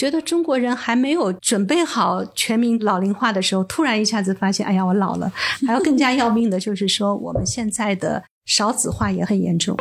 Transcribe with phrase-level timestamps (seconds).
[0.00, 5.30] 觉得中国人还没有准备好全民老龄化的时候，突然一下子发现，哎呀，我老了。
[5.66, 9.76] 还要更加要命的就是说，我们现在的少子化也很严重。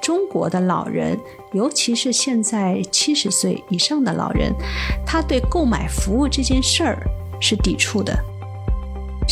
[0.00, 1.18] 中国的老人，
[1.52, 4.50] 尤其是现在七十岁以上的老人，
[5.06, 7.06] 他对购买服务这件事儿
[7.38, 8.18] 是抵触的。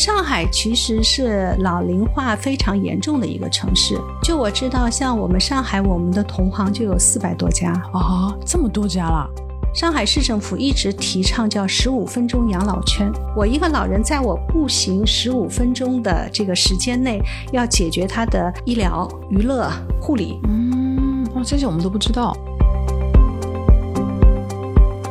[0.01, 4.01] 上海其实是老龄化非常严重的一个城市。
[4.23, 9.29] 就我知道，像我们上海，我们的同行就有四百多家啊，这么多家了。
[9.75, 13.13] 上海市政府一直提倡叫十五分钟养老圈。
[13.37, 17.21] 我一个老人在我步行十五分钟的这个时间内，
[17.53, 20.41] 要解决他的医疗、娱乐、护理。
[20.49, 22.35] 嗯，哦，这些我们都不知道。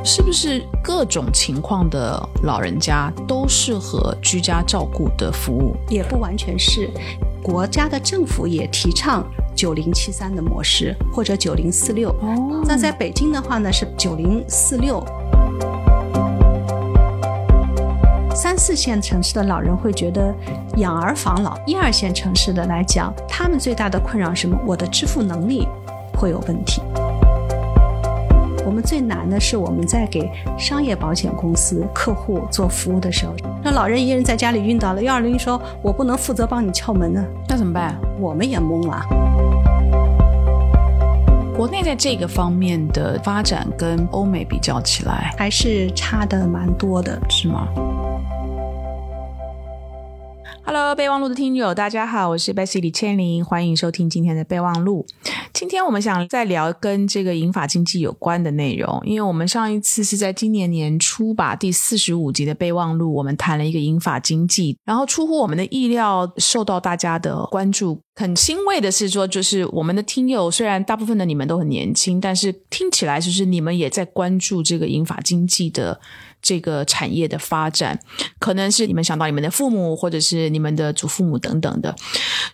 [0.04, 5.76] 是不是各种情况的老人家都适合居家照顾的服务？
[5.90, 6.90] 也不完全是，
[7.44, 12.10] 国家的政府也提倡九零七三的模式，或者九零四六。
[12.22, 15.04] 哦，那在北京的话呢是九零四六。
[18.34, 20.34] 三四线城市的老人会觉得
[20.78, 24.58] 养儿防老，一二线城市的来讲，他们最大的困扰是什么？
[24.66, 25.68] 我的支付能力
[26.18, 26.82] 会有问题。
[28.82, 38.00] 最难的是我们在给商业保险公司客户做服务的时候，那老人一个人在家里晕倒了，幺二零说我不能负责帮你敲门呢，那怎么办？
[38.20, 39.02] 我们也懵了。
[41.56, 47.68] 国内在这个方面的发展跟欧美比较起来，还是差的蛮多的，是吗
[50.72, 55.04] ？Hello，备忘录的听友，大家好，我是 Bessy 李千林，欢迎收听今天的备忘录。
[55.52, 68.00] 今天我们想再聊跟这个银发经济有关的内容，因为我们上一次是在今年年初吧，第四十五集的备忘录，我们谈了一个银发经济，然后出乎我们的意料，受到大家的关注。
[68.16, 76.00] 很欣慰的是说，就是我们的听友，虽然大部分的你们都很年轻，但是听起来就是你们也在关注这个银发经济的。
[76.42, 78.00] 这个产业的发展，
[78.40, 81.96] 可能是你们想到你们的父母，或者是你们的祖父母等等的。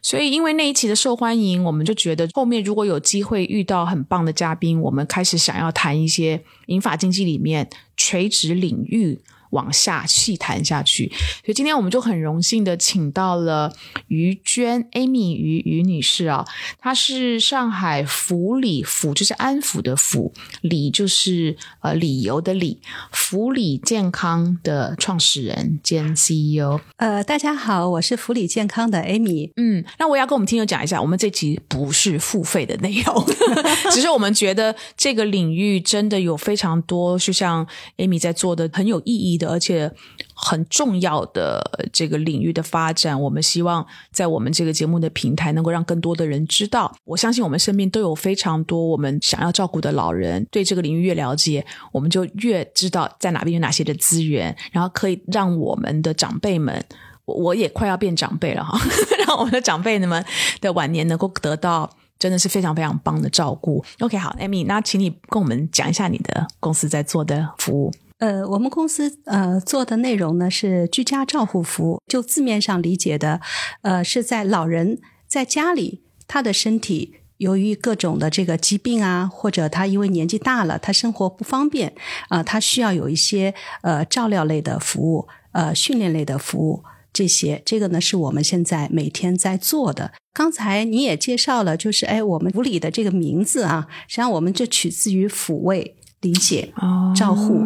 [0.01, 9.21] 所以，因为那一期的受欢迎，我们就觉得后面如果有机会遇到很棒的嘉宾，我们开始想要谈一些银发经济里面垂直领域。
[9.51, 11.07] 往下细谈下去，
[11.43, 13.73] 所以今天我们就很荣幸的请到了
[14.07, 16.45] 于娟 Amy 于于女士啊，
[16.79, 22.79] 她是上海福里福就是安抚的福，理就是呃理由的理，
[23.11, 26.79] 福里健康的创始人兼 CEO。
[26.97, 29.51] 呃，大家好，我是福里健康的 Amy。
[29.55, 33.25] 嗯，那我要跟我们听友讲一下，我们这期不是付费的内容，
[33.91, 37.65] 只是我们觉得这个领域真的有非常多，就像
[37.97, 39.49] Amy 在做的很有意义的。
[39.49, 39.91] 而且
[40.33, 46.93] 很重要的这个领域的发展，我们希望在我们这个节目的平台能够让更多的人知道。
[47.05, 56.83] 我相信我们身边都有非常多我们想要照顾的老人，对这个领域越了解，我们就越知道在哪边有哪些的资源，然后可以让我们的长辈们，
[57.25, 58.77] 我也快要变长辈了哈，
[59.25, 60.23] 让我们的长辈们
[60.59, 63.83] 的晚年能够得到真的是非常非常棒的照顾。
[63.99, 67.91] OK，好，Amy，那请你跟我们讲一下你的公司在做的服务。
[68.19, 73.41] 呃，我们公司呃做的内容呢是居家照护服务，就字面上理解的，
[73.81, 81.93] 呃，是在老人在家里，他的身体由于各种的这个疾病啊，或者他因为年纪大了，他生活不方便
[82.29, 90.13] 啊，他需要有一些呃照料类的服务，呃训练类的服务，这些这个呢是我们现在每天在做的。
[90.33, 95.97] 刚才你也介绍了，就是哎，我们福里的这个名字啊，实际上我们这取自于抚慰。
[96.25, 96.73] 理解
[97.15, 97.63] 照护，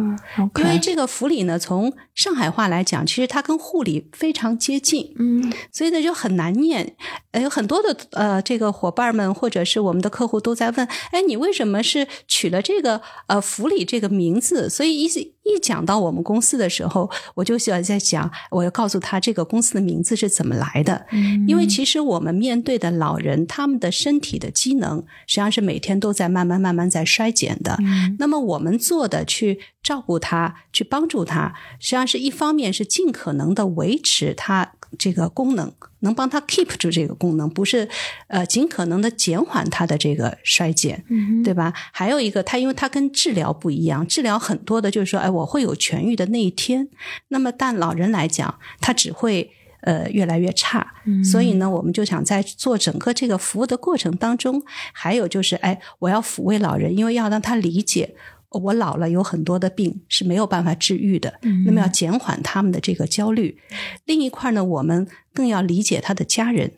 [0.58, 6.94] 因为这个福理呢，从上海话来讲，其实它跟护理非常接近，嗯，所以呢就很难念。
[7.38, 14.68] 有很多的呃，这个伙伴们或者是我们的客户都在问，哎，你为什么是取了这个呃福理这个名字？
[14.68, 15.06] 所以一
[15.44, 21.06] 一讲到我们公司的时候，我就喜欢在想，我要告诉他这个公司的名字是怎么来的。
[21.12, 27.76] 嗯，因为其实我们面对的老人，他们的身体的机能实际上是每天都在慢慢慢慢在衰减的。
[27.80, 37.88] 嗯，那么我们做的去照顾他，去帮助他，实际上是一方面是尽可能的维持他这个功能，能帮他 keep 住这个功能，不是
[38.26, 41.04] 呃尽可能的减缓他的这个衰减，
[41.44, 41.72] 对吧？
[41.92, 46.88] 还有一个，他因为他跟治疗不一样，治疗很多的就是说，哎，我会有痊愈的那一天。
[47.28, 49.50] 那么，但老人来讲，他只会
[49.82, 50.94] 呃越来越差。
[51.24, 58.14] 所以呢，我们就想在做整个这个服务的过程当中，还有就是，哎，我要抚慰老人，因为要让他理解。
[58.50, 61.40] 我老了，有很多的病是没有办法治愈的。
[61.64, 63.58] 那么要减缓他们的这个焦虑。
[64.04, 66.72] 另一块呢，我们更要理解他的家人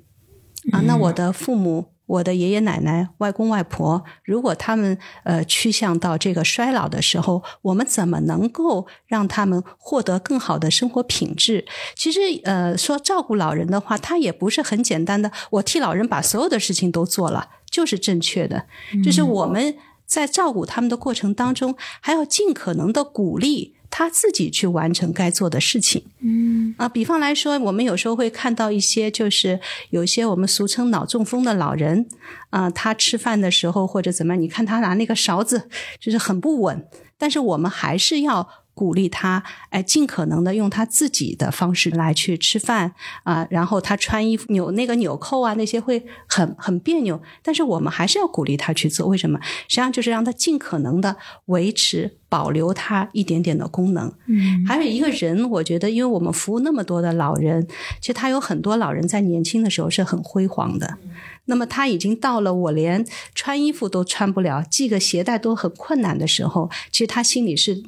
[0.73, 0.81] 啊。
[0.87, 1.87] 那我的父母。
[2.05, 11.65] 我的爷爷奶奶、外公外婆，如果他们呃趋向到这个衰老的时候，我们怎么能够让他们获得更好的生活品质？
[11.95, 18.67] 其实呃，说照顾老人的话，他也不是很简单的，我替老人把所有的事情都做了就是正确的，
[19.03, 19.75] 就是我们
[20.13, 23.75] 在照顾他们的过程当中，还要尽可能的鼓励。
[23.95, 26.03] 他自己去完成该做的事情。
[26.21, 29.61] 嗯啊，比方来说，我们有时候会看到一些，就是
[29.91, 32.07] 有一些我们俗称脑中风的老人
[32.49, 35.69] 啊，他吃饭的时候或者怎么样，你看他拿那个勺子
[36.01, 36.87] 就是很不稳，
[37.19, 38.49] 但是我们还是要。
[38.75, 43.47] 鼓励他，哎，尽可能的用他自己的方式来去吃饭啊。
[43.51, 47.21] 然后他穿衣服扭那个纽扣啊，那些会很很别扭。
[47.43, 49.07] 但是我们还是要鼓励他去做。
[49.07, 49.39] 为什么？
[49.69, 51.17] 实际上就是让他尽可能的
[51.47, 54.11] 维持、保留他一点点的功能。
[54.27, 57.67] 嗯，还有一个人，我觉得，因为我们服务那么多的老人，
[58.01, 60.97] 其实他有很多老人在年轻的时候是很辉煌的。
[61.45, 63.05] 那么他已经到了我连
[63.35, 67.83] 穿衣服都穿不了、系个鞋带都很困难的时候，其实他心里是。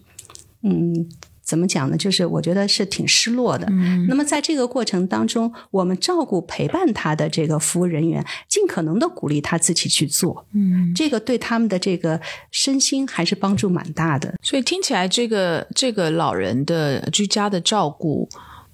[0.64, 1.06] 嗯，
[1.42, 1.96] 怎么讲呢？
[1.96, 3.66] 就是我觉得是挺失落的。
[3.70, 10.46] 嗯，那么在这个过程当中，我们照顾陪伴他的这个服务人员，尽可能的鼓励他自己去做。
[10.54, 12.20] 嗯，这个对他们的这个
[12.50, 14.34] 身心还是帮助蛮大的。
[14.42, 18.28] 所以听起来，这个这个老人的居家的照顾，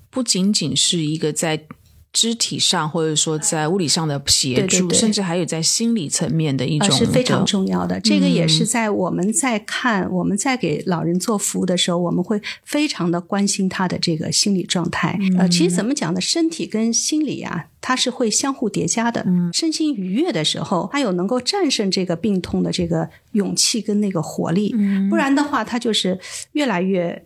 [0.09, 1.67] 不仅仅是一个在。
[2.13, 8.01] 肢体上，或者说在物理上的协助，甚至还有在心理层面的一种，是非常重要的。
[8.01, 15.19] 这个也是在我们在看我们在给老人做服务的时候，我们会非常的关心他的这个心理状态。
[15.39, 16.21] 呃，其实怎么讲呢？
[16.21, 19.25] 身体跟心理啊，它是会相互叠加的。
[19.53, 24.75] 身心愉悦的时候，他有能够战胜这个病痛的这个勇气跟那个活力。
[25.09, 26.19] 不然的话，他就是
[26.53, 27.25] 越来越。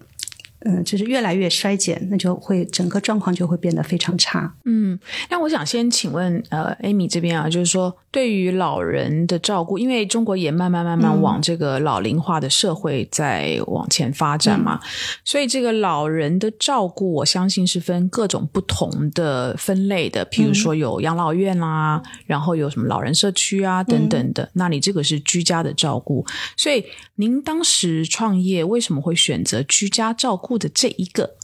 [0.65, 4.51] 嗯，就是越来越衰减，那就会整个状况就会变得非常差。
[4.65, 14.81] 嗯，那我想先请问，呃，Amy 这边啊，就是说对于老人的照顾，因为中国也慢慢慢慢往这个老龄化的社会在往前发展嘛，
[15.23, 24.49] 所以这个老人的照顾，我相信是分各种不同的分类的，譬如说有养老院啦，然后有什么老人社区啊等等的。
[24.55, 26.25] 那你这个是居家的照顾，
[26.57, 26.83] 所以
[27.17, 30.54] 您当时创业为什么会选择居家照顾？
[30.59, 31.37] 的这一个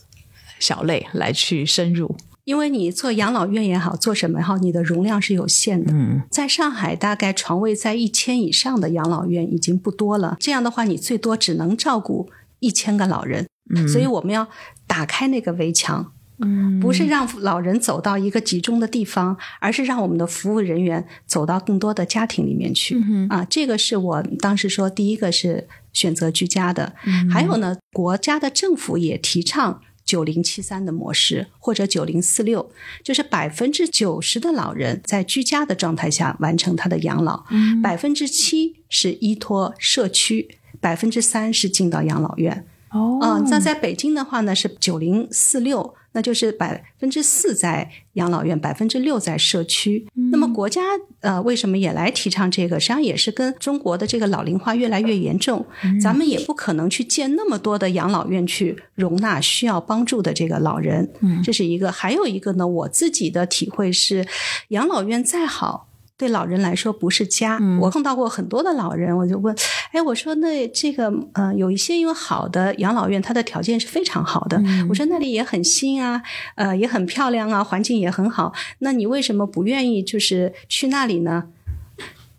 [0.59, 5.93] 小类来去深入，因为你做养老院也好，做什么也好，你的容量是有限的。
[5.93, 10.37] 嗯，在上海，大概床位在一千以上的养老院已经不多了。
[10.41, 13.47] 这样的话，你最多只能照顾一千个老人。
[13.75, 14.49] 嗯，所以我们要
[14.87, 16.13] 打开那个围墙。
[16.41, 23.01] 嗯，不是让老人走到一个集中的地方，而是让我们的服务人员走到更多的家庭里面去。
[23.29, 25.69] 啊，这个是我当时说第一个是。
[25.93, 26.95] 选择居家的，
[27.29, 32.71] 还有呢，国家的政府也提倡九零七三的模式，或者九零四六，
[33.03, 37.45] 就是百分之九十的老人在居家的状态下完成他的养老，
[37.83, 42.65] 百分之七是依托社区，百分之三是进到养老院。
[42.91, 45.95] 哦，啊，那在北京的话呢是九零四六。
[46.13, 50.09] 那就是百分之四在养老院，百分之六在社区。
[50.33, 50.83] 那么国家
[51.21, 52.81] 呃为什么也来提倡这个？
[52.81, 55.65] 实际上也是跟中国的这个老龄化越来越严重，
[56.03, 61.09] 咱们也不可能去建那么多的养老院去容纳需要帮助的这个老人。
[61.45, 61.93] 这是一个。
[61.93, 64.27] 还有一个呢，我自己的体会是，
[64.71, 65.90] 养老院再好。
[66.21, 69.57] 对老人来说不是家，我碰到过很多的老人，我就问，
[69.91, 76.23] 哎，我说那这个，呃，有一些有好的养老院，它的条件是非常好的，我说那里也很新啊，
[76.57, 81.45] 呃，也很漂亮啊，环境也很好，那你为什么不愿意就是去那里呢？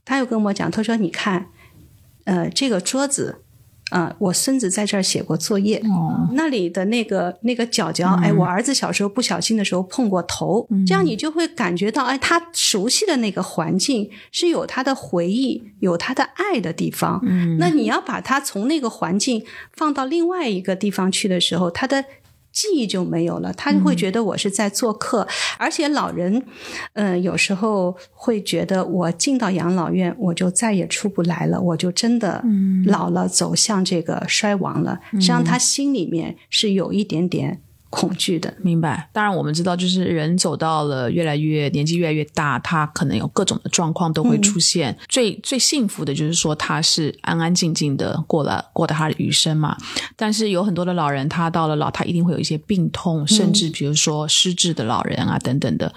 [0.06, 1.48] 他又跟我讲，他说你看，
[2.26, 3.38] 呃，这个桌子。
[3.92, 5.80] 啊，我孙子在这儿写过作业，
[6.32, 17.20] 那里的那个那个角角，哎，我儿子小时候不小心的时候碰过头，这样你就会感觉到，哎，他熟悉的那个环境是有他的回忆、有他的爱的地方。
[17.24, 19.44] 嗯那你要把他从那个环境
[19.74, 22.04] 放到另外一个地方去的时候，他的。
[22.52, 25.28] 记忆就没有了，他就会觉得我是在做客，
[25.58, 26.44] 而且老人，
[26.94, 32.44] 嗯，有时候会觉得我进到养老院，我就再也出不来了，我就真的
[32.86, 35.00] 老了，走向这个衰亡了。
[35.14, 37.62] 实际上，他心里面是有一点点。
[37.92, 39.08] 恐惧的，明白。
[39.14, 44.98] 当然，我们知道，就是人走到了越来越年纪越来越大，他可能有各种的状况都会出现。
[45.08, 49.78] 最最幸福的就是说，他是安安静静的过了过的他的余生嘛。
[50.16, 55.94] 但是有很多的老人，他到了老，他一定会有一些病痛，甚至比如说失智的老人啊等等的。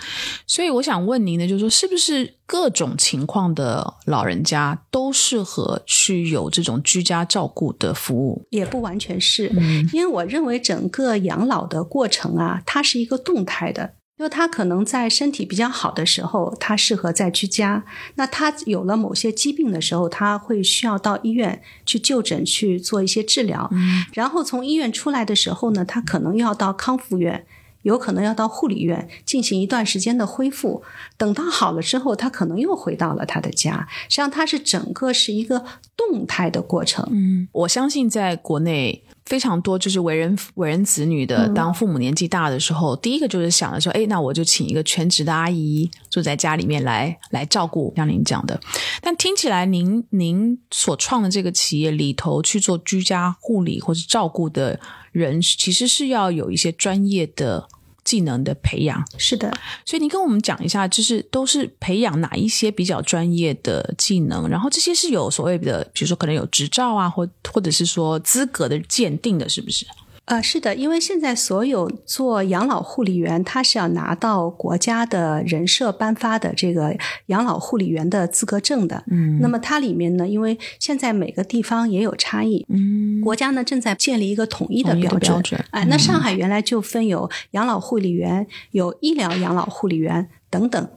[0.46, 2.34] 所以我想问您呢，就是说，是不是？
[2.46, 9.48] 各种情况的老人家都适合去有这种居家照顾的服务，也不完全是，
[9.92, 13.94] 因为我认为整个养老的过程啊，它是一个动态的。
[14.16, 17.82] 就他可能在身体比较好的时候，他适合在居家；
[18.14, 23.68] 那他有了某些疾病的时候，他会需要到医院去就诊去做一些治疗。
[24.12, 27.44] 然后从医院出来的时候呢，他可能要到康复院。
[27.84, 30.82] 有可能要到护理院进行一段时间的恢复，
[31.16, 33.86] 等到好了之后，他可能又回到了他的家。
[34.08, 35.64] 实际上，他是整个是一个
[35.96, 37.08] 动态的过程。
[37.12, 48.60] 嗯，我相信在国内非常多就是为人为人子女的，当父母年纪大的时候，第一个就是想着说，哎，那我就请一个全职的阿姨住在家里面来来照顾，像您讲的。
[49.00, 54.78] 但听起来，您您所创的这个企业里头去做居家护理或者照顾的
[55.12, 57.68] 人，其实是要有一些专业的。
[58.04, 59.52] 技能的培养是的，
[59.84, 69.86] 所以你跟我们讲一下，就是都是培养哪一些比较专业的技能，然后这些是有所谓的，比如说可能有执照啊，或或者是说资格的鉴定的，是不是？
[70.26, 79.04] 呃，是的，因为现在所有做养老护理员，他是要拿到国家的人社颁发的这个养老护理员的资格证的。
[79.10, 85.62] 嗯，那么它里面呢，因为现在每个地方也有差异，嗯，国家呢正在建立一个统一的标准。
[85.72, 90.88] 哎，那上海原来就分有养老护理员、有医疗养老护理员等等。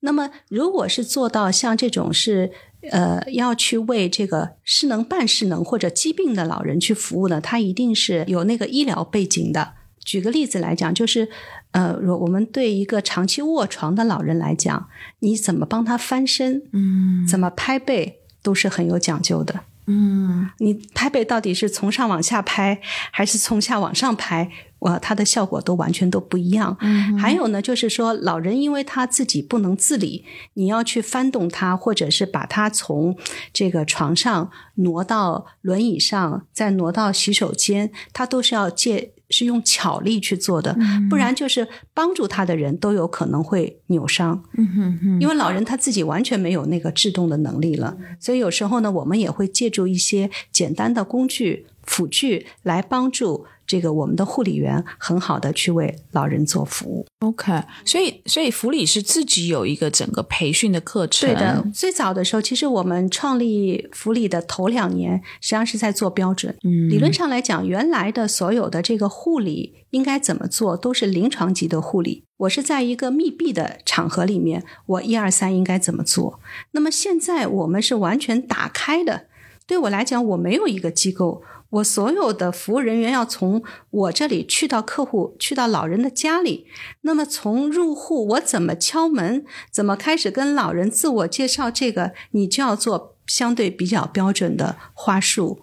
[0.00, 2.52] 那么，如果是做到像这种是。
[2.90, 9.74] 呃，要去为这个失能、半失能或者疾病的老人去服务呢，他一定是有那个医疗背景的。
[10.04, 11.28] 举个例子来讲，就是
[11.72, 19.62] 呃，我们对一个长期卧床的老人来讲，你怎么帮他翻身，嗯，怎么拍背，都是很有讲究的。
[19.86, 24.50] 嗯，你拍背到底是从上往下拍，还是从下往上拍？
[24.80, 26.76] 哇，它的效果都完全都不一样。
[26.80, 30.24] 嗯，还有呢，就是说老人因为他自己不能自理，
[30.54, 33.16] 你要去翻动他，或者是把他从
[33.52, 40.76] 这个床上挪到轮椅上，再挪到洗手间，他都是要借是用巧力去做的，
[41.10, 44.42] 不然就是帮助他的人都有可能会扭伤。
[44.56, 53.46] 嗯哼哼，因为老人他自己完全没有那个制动的能力了，所以有时候呢，我们也会借助一些简单的工具辅具来帮助。
[53.66, 57.04] 这个我们的护理员很好的去为老人做服务。
[57.18, 61.28] OK，所以所以福利是自己有一个整个培训的课程。
[61.28, 66.56] 对的，最早的时候，其实我们创立福利的头两年，实际上是在做标准。
[66.62, 72.22] 嗯，理论上来讲，原来的所有的这个护理应该怎么做，都是临床级的护理。
[72.36, 76.38] 我是在一个密闭的场合里面，我一二三应该怎么做？
[76.70, 79.26] 那么现在我们是完全打开的。
[79.66, 81.42] 对我来讲，我没有一个机构。
[81.68, 86.66] 我所有的服务人员要从我这里去到客户，去到老人的家里。
[87.00, 95.58] 那么从入户，我怎么敲门，怎么开始跟老人自我介绍，这个你就要做相对比较标准的话术，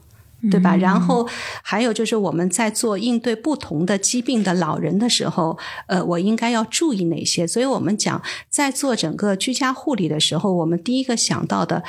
[0.52, 0.76] 对吧？
[0.76, 1.28] 然后
[1.64, 5.58] 还有就是我们在做应对不同的疾病的老人的时候，
[5.88, 7.48] 呃，我应该要注意哪些？
[7.48, 11.82] 所以我们讲，在做整个居家护理的时候，我们第一个想到的。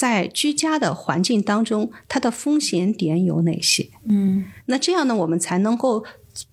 [0.00, 3.90] 在居家的环境当中，它的风险点有哪些？
[4.08, 6.02] 嗯，那这样呢，我们才能够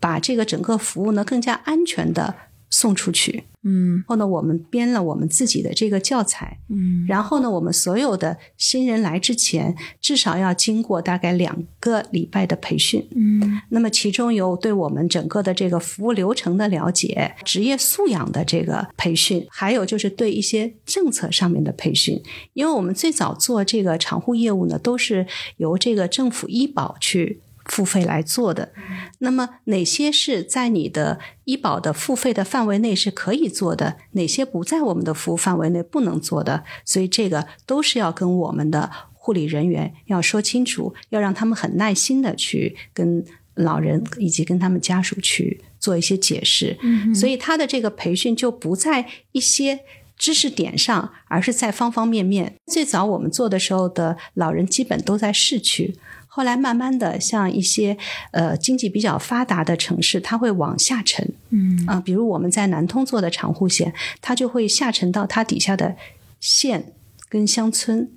[0.01, 2.36] 把这个整个服务呢更加安全的
[2.70, 3.46] 送出去。
[3.64, 22.22] 嗯，后呢，我们编了我们自己的这个教材，嗯，然后呢，我们所有的新人来之前，至少要经过大概两个礼拜的培训，嗯，那么其中有对我们整个的这个服务流程的了解，职业素养的这个培训，还有就是对一些政策上面的培训，
[22.54, 27.42] 因为我们最早做这个厂户业务呢，都是由这个政府医保去。
[27.68, 28.72] 付费来做的，
[29.20, 33.98] 那么哪些是在你的医保的付费的范围内是可以做的？
[34.12, 36.64] 哪些不在我们的服务范围内不能做的？
[36.86, 43.24] 所以这个都是要跟我们的护理人员要说清楚，要让他们很耐心的去跟
[43.56, 46.78] 老人以及跟他们家属去做一些解释。
[47.14, 49.80] 所以他的这个培训就不在一些
[50.18, 52.56] 知识点上，而是在方方面面。
[52.66, 55.96] 最早我们做的时候的老人基本都在市区。
[56.28, 57.98] 后来慢慢的，像一些
[58.32, 65.96] 呃经济比较发达的城市，它会往下沉，嗯啊，比如我们在南通做的长户县，它就会下沉到它底下的
[66.40, 66.94] 县
[67.28, 68.12] 跟乡村。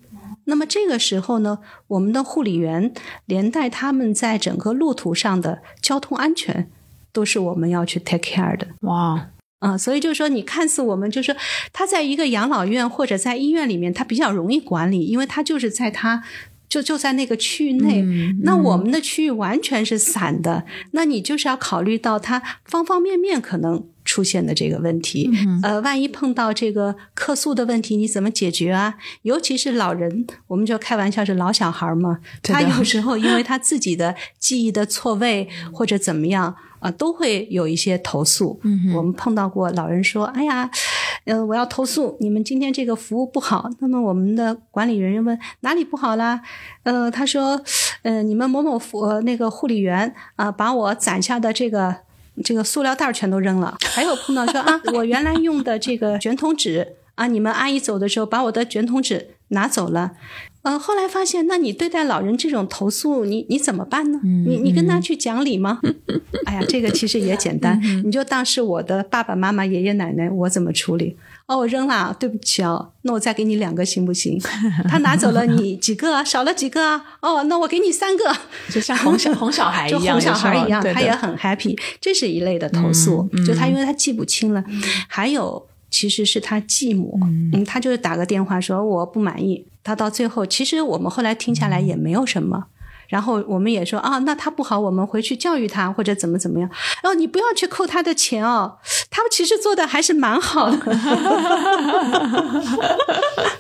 [0.45, 2.92] 那么这个时候呢，我们的护理员
[3.25, 6.69] 连带他们在整个路途上的交通安全，
[7.12, 8.66] 都是我们要去 take care 的。
[8.80, 11.34] 哇，啊，所以就是说，你看似我们就是
[11.72, 16.24] 他在一个养老院或者在医院里面，他比较容易管理，因为他就是在他。
[16.70, 18.00] 就就在那个区域内，
[18.44, 25.28] 那我们的区域完全是散的，那你就是要考虑到它方方面面可能出现的这个问题。
[25.64, 28.94] 呃，万一碰到这个客诉的问题，你怎么解决啊？
[29.22, 36.54] 尤其是老人，我们就开玩笑是老小孩嘛，他有时候因为他自己的记忆的错位或者怎么样。
[36.80, 38.58] 啊，都会有一些投诉。
[38.64, 40.68] 嗯我们碰到过老人说：“哎呀，
[41.25, 46.42] 呃，我要投诉你们今天这个服务不好。”那么我们的管理人员问哪里不好啦？
[46.82, 47.62] 呃，他说
[48.02, 51.96] ：“呃，你们某某服呃那个护理员啊、把我攒下的这个。”
[52.42, 60.12] 这个塑料袋儿全都扔了，还有碰到说啊，我原来用的这个卷筒纸啊，你们阿姨走的时候把我的卷筒纸拿走了，
[60.62, 64.20] 呃，后来发现，那你对待老人这种投诉，你你怎么办呢？
[64.22, 65.80] 你你跟他去讲理吗？
[66.44, 71.16] 哎呀，这个其实也简单，你就当是我的爸爸妈妈、爷爷奶奶，我怎么处理？
[71.46, 74.38] 哦，我扔了，对不起哦，那我再给你两个行不行？
[74.88, 76.22] 他拿走了你几个啊？
[76.22, 77.02] 少了几个啊？
[77.20, 78.36] 哦，那我给你三个。
[78.68, 83.28] 就像哄小 哄小孩一样，哄小孩一样，他也很 happy，这是一类的投诉。
[83.32, 84.62] 嗯嗯就他因为他记不清了，
[85.08, 87.18] 还有其实是他继母，
[87.52, 92.66] 嗯，他就是打个电话说我不满意，他到最后其实我们后来听下来也没有什么。
[93.09, 96.70] 然后我们也说啊，那他不好，我们回去教育他或者怎么怎么样。
[97.02, 98.78] 然后你不要去扣他的钱哦，
[99.11, 100.76] 他其实做的还是蛮好的。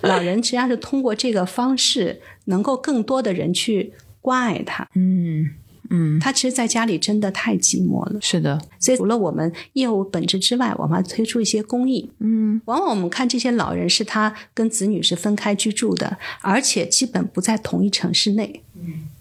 [0.02, 4.88] 老人实际上是通过这个方式，能够更多的人去关爱他。
[4.94, 5.50] 嗯
[5.90, 12.10] 嗯，他其实在家里真的太寂寞了，是的，所以除了我们业务本质之外，我们还推出一些公益。
[12.20, 18.62] 嗯往往我们看这些老人是他跟子女是分开居住的，而且基本不在同一城市内。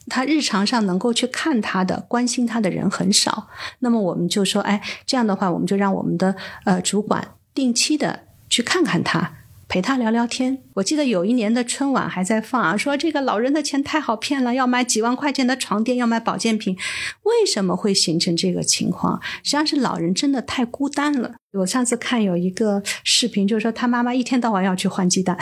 [0.08, 3.48] 他日常上能够去看他的、关心他的人很少。
[3.80, 6.36] 那么我们就说，哎，这样的话，我们就让我们的
[6.66, 9.39] 呃主管定期的去看看他。
[9.70, 10.64] 陪他聊聊天。
[10.74, 16.76] 我记得有一年的春晚还在放啊，说这个老人的钱太好骗了，要买几万块钱的床垫，要买保健品。
[17.24, 19.22] 为什么会形成这个情况？
[19.44, 21.36] 实际上是老人真的太孤单了。
[21.54, 25.38] 我上次看有一个视频，就是说他妈妈一天到晚要去换鸡蛋。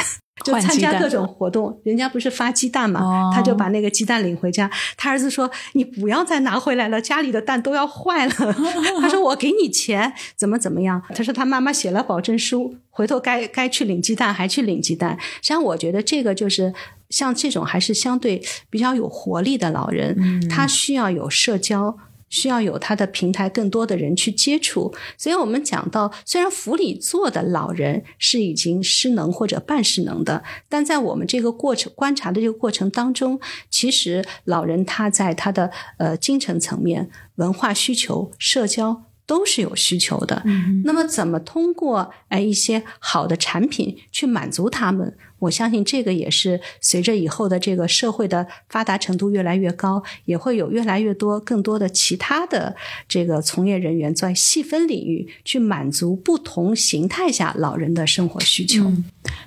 [0.46, 4.70] 就参加各种活动，人家不是发鸡蛋嘛，哦他就把那个鸡蛋领回家。
[4.96, 8.34] 他儿子说：“你不要再拿回来了，家里的蛋都要坏了。
[9.02, 15.18] ”他说：“我给你钱，怎么怎么样？”他说他妈妈写了保证书，回头该该去领鸡蛋还去领鸡蛋。
[15.20, 16.72] 实际上，我觉得这个就是
[17.10, 21.98] 像这种还是相对比较有活力的老人，他需要有社交。
[22.30, 24.94] 需要有他的平台，更多的人去接触。
[25.18, 39.07] 所以我们讲到，虽然府里做的老人是已经失能或者半失能的，但在我们这个过程观察的这个过程当中，其实老人他在他的呃精神层面、文化需求、社交。
[39.28, 40.42] 都是有需求的，
[40.86, 45.16] 那么怎么通过哎一些好的产品去满足他们？
[45.40, 52.76] 我相信这个也是随着以后的这个社会的发达程度越来越高，也会有越来越多更多的其他的
[53.08, 58.92] 这个从业人员在细分领域去满足不同形态下老人的生活需求。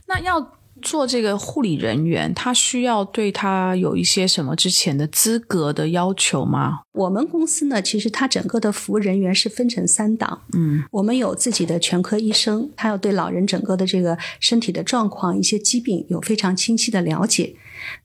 [0.07, 6.81] 那要做这个护理人员，他需要对他有一些什么之前的资格的要求吗？
[6.93, 10.43] 我们公司呢，其实它整个的服务人员是分成三档。
[10.53, 17.55] 嗯我们有自己的全科医生，他要对老人整个的这个身体的状况、一些疾病有非常清晰的了解。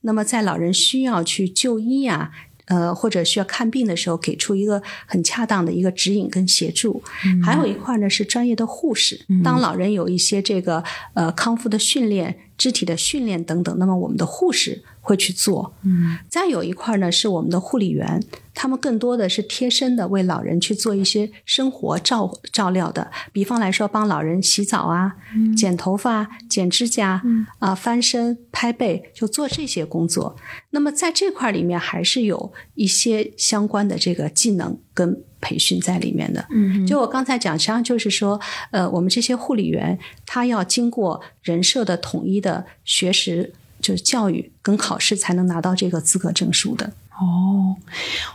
[0.02, 2.32] 那么在老人需要去就医呀、
[2.66, 7.02] 呃，或者需要看病的时候，给出一个很恰当的一个指引跟协助。
[7.44, 10.82] 还有一块呢是专业的护士，当老人有一些这个
[11.14, 15.72] 呃康复的训练、肢体的训练等等，那么我们的护士会去做。
[15.84, 18.20] 嗯再有一块呢是我们的护理员，
[18.52, 25.14] 他们更多的是贴身的为老人去做一些生活照照料的，比方来说帮老人洗澡啊、
[25.56, 27.22] 剪头发、剪指甲
[27.60, 30.34] 啊、翻身、拍背，就做这些工作。
[30.70, 36.44] 那么在这块里面还是有一些相关的这个技能跟培训在里面的。
[36.50, 38.40] 嗯就我刚才讲，实际上就是说，
[38.72, 43.52] 呃，我们这些护理员他要经过人社的统一的学识，
[43.86, 46.84] 就是教育跟考试，才能拿到这个资格证书的。
[47.18, 47.74] 哦，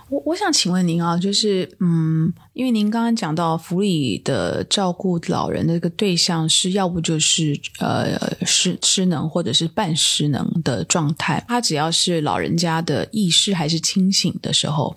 [0.09, 14.95] 我我想请问您啊，就是嗯，因为您刚刚讲到福利的照顾老人的这个对象是要不就是呃失失能或者是半失能的状态，他只要是老人家的意识还是清醒的时候，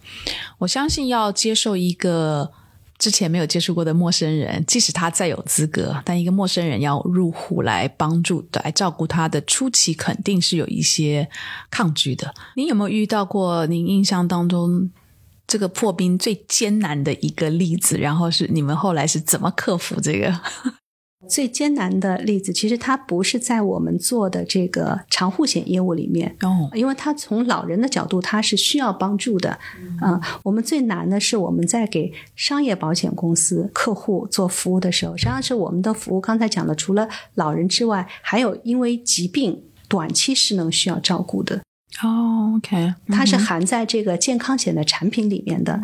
[0.59, 2.53] 我相信要接受一个。
[2.99, 11.29] 之前没有接触过的陌生人，即使他再有资格，但一个陌生人要入户来帮助、来照顾他的初期，肯定是有一些
[11.71, 12.33] 抗拒的。
[12.57, 14.91] 您有没有遇到过您印象当中
[15.47, 17.99] 这个破冰最艰难的一个例子？
[17.99, 20.41] 然后是你们后来是怎么克服这个？
[21.29, 29.59] 最艰难的例子，其实它不是在我们做的这个长护险业务里面，哦，因为它从老人的角度，它是需要帮助的。
[30.03, 36.21] 嗯、我们最难的是我们在给商业保险公司客户做服务的时候，实际上是我们的服务。
[36.21, 41.63] 刚才讲的，除了老人之外，还有因为疾病短期失能需要照顾的，
[42.03, 45.81] 哦，OK，它是含在这个健康险的产品里面的。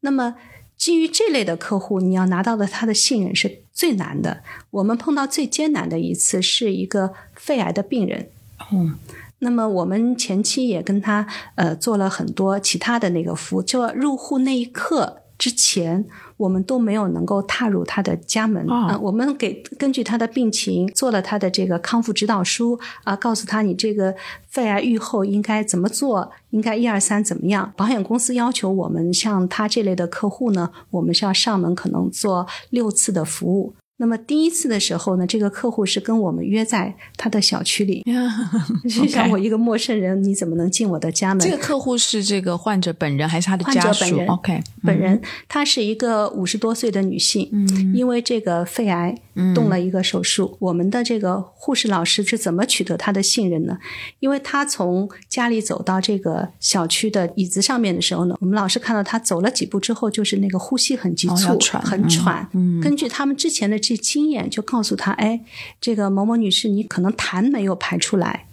[0.00, 0.34] 那么
[0.76, 4.42] 基于这类的客户，你要拿到的他的信任是最难的。
[4.70, 8.30] 我们碰到最艰难的一次是一个肺癌的病人，
[8.72, 8.98] 嗯，
[9.38, 16.04] 那么我们前期也跟他呃做了很多其他的那个服务，就入户那一刻之前，
[16.36, 24.14] 我们都没有能够踏入他的家门哦啊、我们给根据他的病情做了他的这个康复指导书啊、告诉他你这个
[24.48, 27.72] 肺癌愈后应该怎么做，应该一二三怎么样。
[27.76, 33.74] 保险公司要求我们像他这类的客户呢，我们是要上门可能做六次的服务。
[33.98, 38.04] 那么第一次的时候呢，这个客户是跟我们约在他的小区里，
[38.88, 41.38] 就像我一个陌生人，你怎么能进我的家门？
[41.38, 49.14] 这个客户是这个患者本人还是他的患者家属本人？OK，本人，她是一个五十多岁的女性，嗯因为这个肺癌
[49.54, 50.56] 动了一个手术。
[50.60, 53.78] 我们的这个护士老师是怎么取得她的信任呢？
[54.20, 62.46] 因为她从家里走到这个小区的椅子上面的时候呢，我们老师看到她走了几步之后，就是那个呼吸很急促，哦喘很喘。
[62.52, 65.40] 嗯根据他们之前的这经验，就告诉她，哎，
[65.80, 68.46] 这个某某女士，你可能痰没有排出来。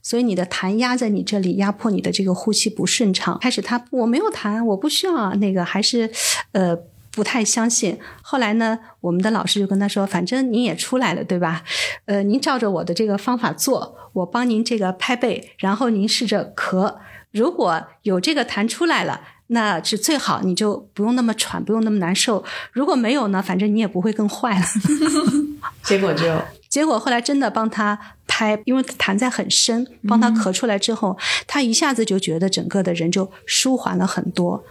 [0.00, 3.38] 所以你的痰压在你这里，压迫你的这个呼吸不顺畅。
[3.40, 6.10] 开始他我没有痰，我不需要那个，还是
[6.52, 6.74] 呃
[7.10, 7.98] 不太相信。
[8.22, 11.62] 后来呢，我们的老师就跟他说，反正您也出来了，对吧？
[12.06, 16.94] 呃，您照着我的这个方法做，我帮您这个拍背，然后您试着咳，
[17.32, 19.20] 如果有这个痰出来了。
[19.48, 22.42] 那是最好，你就不用那么喘，不用那么难受。
[22.72, 24.64] 如果没有呢，反正你也不会更坏了。
[25.82, 26.24] 结果就
[26.68, 34.62] 结果后来真的帮他拍，因为痰在很深，帮他咳出来之后，他一下子就觉得整个的人就舒缓了很多。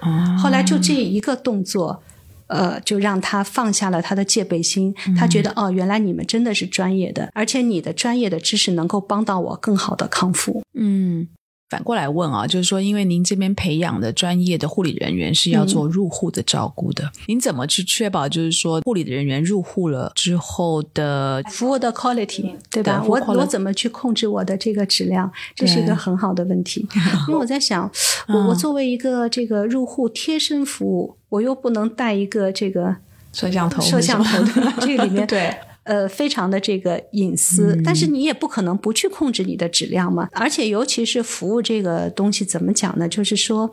[0.41, 2.01] 后来就这一个动作。
[2.49, 10.63] 呃，就让他放下了他的戒备心，他觉得哦，原来你们真的是专业的，而且你的专业的知识能够帮到我更好的康复。
[10.73, 11.27] 嗯。
[11.69, 23.03] 反过来问啊，就是说，因为您这边培养的专业的护理人员是要做入户的照顾的，您怎么去确保，就是说护理的人员入户了之后的服务的 quality，对吧？
[23.05, 25.29] 我我怎么去控制我的这个质量？
[25.55, 26.87] 这是一个很好的问题。
[27.27, 27.89] 因为我在想，
[28.29, 32.95] 我我作为一个这个入户贴身服务，我又不能带一个这个
[33.33, 33.81] 摄像头？
[33.81, 34.73] 摄像头，对吧？
[34.79, 35.53] 这个里面 对。
[35.87, 40.27] 呃，非常的这个隐私，但是你也不可能不去控制你的质量嘛。
[40.33, 43.07] 而且，尤其是服务这个东西，怎么讲呢？
[43.07, 43.71] 就是说，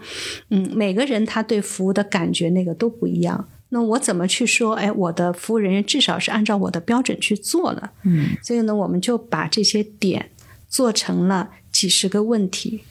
[0.51, 3.49] 嗯，每个人他对服务的感觉那个都不一样。
[3.71, 4.75] 那我怎么去说？
[4.75, 7.91] 哎，我的服务人员至少是按照我的标准去做了。
[8.05, 10.31] 嗯，所以呢，我们就把这些点
[10.69, 12.85] 做成了几十个问题，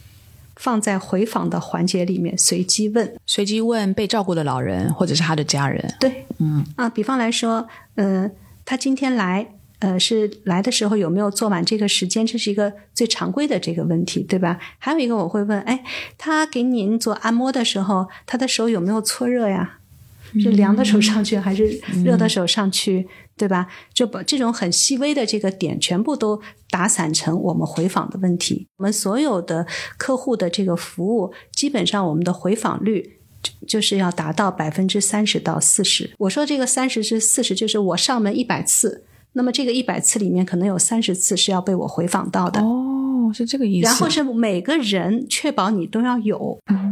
[0.57, 3.15] 放在回访的环节里面随机问。
[3.25, 5.95] 随机问被照顾的老人或者是他的家人。
[6.01, 8.29] 对，嗯啊，比方来说，呃，
[8.65, 12.25] 他今天来，呃，是来的时候有没有做满这个时间？
[12.25, 14.59] 这是一个最常规的这个问题，对吧？
[14.77, 15.83] 还有一个我会问，哎，
[16.17, 19.79] 他给您做按摩的时候，他的手有没有搓热呀？
[20.41, 23.67] 是凉的手上去还是热的手上去，对吧？
[23.93, 28.67] 就把这种很细微的这个点全部都打散成我们回访的问题。
[28.77, 36.09] 我们所有的客户的这个服务，基本上我们的回访率就就是要达到百分之三十到四十。
[36.17, 39.03] 我说这个三十至四十，就是我上门一百次，
[39.33, 42.59] 那么这个一百次里面可能有三十次是要被我回访到的。
[42.61, 43.85] 哦，是这个意思。
[43.85, 46.82] 然后是每个人确保你都要有，嗯，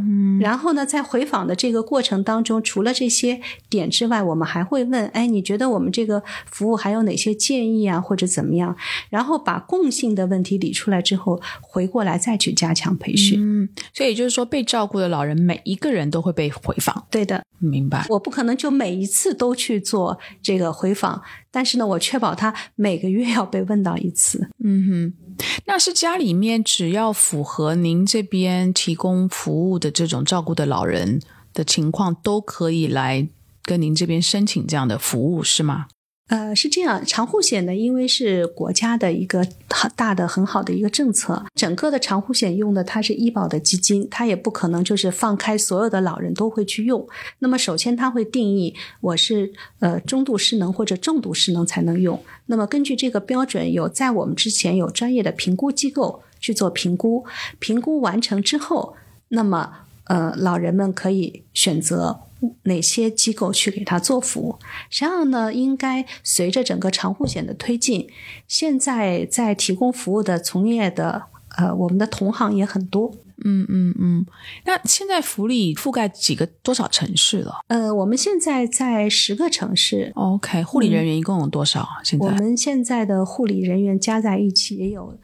[0.41, 8.75] 然后呢，在回访的这个过程当中，除了这些点之外，我们还会问：哎，你觉得我们这个服务还有哪些建议啊，或者怎么样？
[9.11, 13.39] 然后把共性的问题理出来之后，回过来再去加强培训。
[13.39, 17.05] 嗯，所以也就是说，被照顾的老人每一个人都会被回访。
[17.11, 18.07] 对的，明白。
[18.09, 24.49] 我不可能就每一次都去做这个回访，但是呢，我确保他每个月要被问到一次。
[24.63, 25.30] 嗯哼，
[25.65, 31.21] 那是家里面只要符合您这边提供服务的这种照顾的老人
[31.53, 33.27] 的情况，都可以来
[33.63, 35.87] 跟您这边申请这样的服务，是吗？
[36.31, 47.05] 呃，是这样，长护险呢，因为是国家的一个很大的、很好的一个政策，整个的长护险用的它是医保的基金，它也不可能就是放开所有的老人都会去用。
[47.39, 52.17] 那么首先它会定义我是呃中度失能或者重度失能才能用。
[52.45, 57.25] 那么根据这个标准，有在我们之前有专业的评估机构去做评估，
[57.59, 58.95] 评估完成之后，
[59.27, 59.69] 那么
[60.05, 62.21] 呃老人们可以选择。
[62.63, 64.59] 哪些机构去给他做服务？
[64.89, 68.09] 实际上呢，应该随着整个长护险的推进，
[68.47, 71.23] 现在在提供服务的从业的
[71.57, 73.11] 呃，我们的同行也很多。
[73.43, 74.25] 嗯嗯嗯。
[74.65, 81.87] 那现在福利覆盖几个多少城市了呃，我们现在在十个城市，？OK，护理人员一共有多少？
[82.03, 85.17] 现在我们现在的护理人员加在一起也有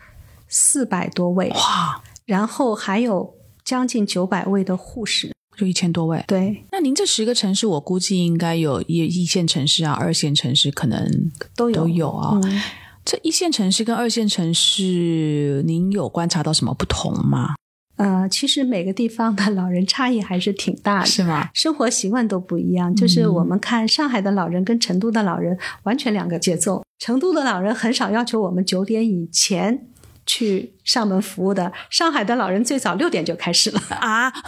[0.48, 5.37] 四百多位，哇，然后还有将近九百位的护士。
[5.58, 6.24] 就一千多位。
[6.28, 12.40] 对，那您这十个城市，我估计应该有一一线城市啊，二线城市可能都有都有啊。
[12.44, 12.62] 嗯
[13.10, 17.56] 这一线城市跟二线城市，您有观察到什么不同吗？
[17.96, 21.06] 呃，其实每个地方的老人差异还是挺大的。
[21.06, 21.50] 是吗？
[21.54, 26.84] 生活习惯都不一样，就是我们看上海的老人跟成都的老人完全两个节奏。
[27.00, 29.88] 成都的老人很少要求我们九点以前
[30.28, 33.82] 去上门服务的，上海的老人最早六点就开始了。
[34.00, 34.32] 啊？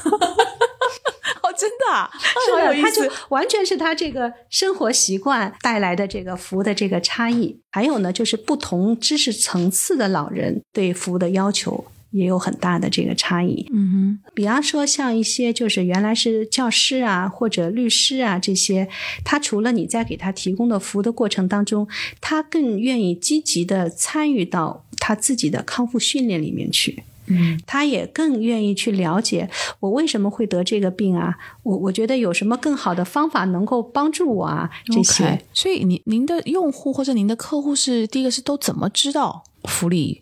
[1.41, 2.11] 哦，真的、啊，
[2.45, 7.59] 是的，他就完全是他这个生活习惯带来的这个服务的这个差异。
[7.71, 13.67] 还有呢，就是不同知识层次的老人对服务的要求也有很大的这个差异。
[13.73, 18.89] 嗯哼比方说，像一些就是原来是教师啊或者律师啊这些，
[19.23, 21.87] 他除了你在给他提供的服务的过程当中，
[22.19, 27.03] 他更愿意积极的参与到他自己的康复训练里面去。
[27.31, 29.47] 嗯他也更愿意去了解
[29.81, 35.39] 我为什么会得这个病啊，我我觉得有什么更好的方法能够帮助我啊，这些。
[35.53, 40.21] 所以您您的用户或者您的客户是第一个是都怎么知道福利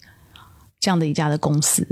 [0.81, 1.87] 这样的一家的公司？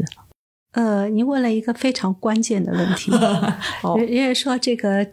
[0.74, 3.10] 呃，您问了一个非常关键的问题，
[3.84, 5.08] 哦人人家说这个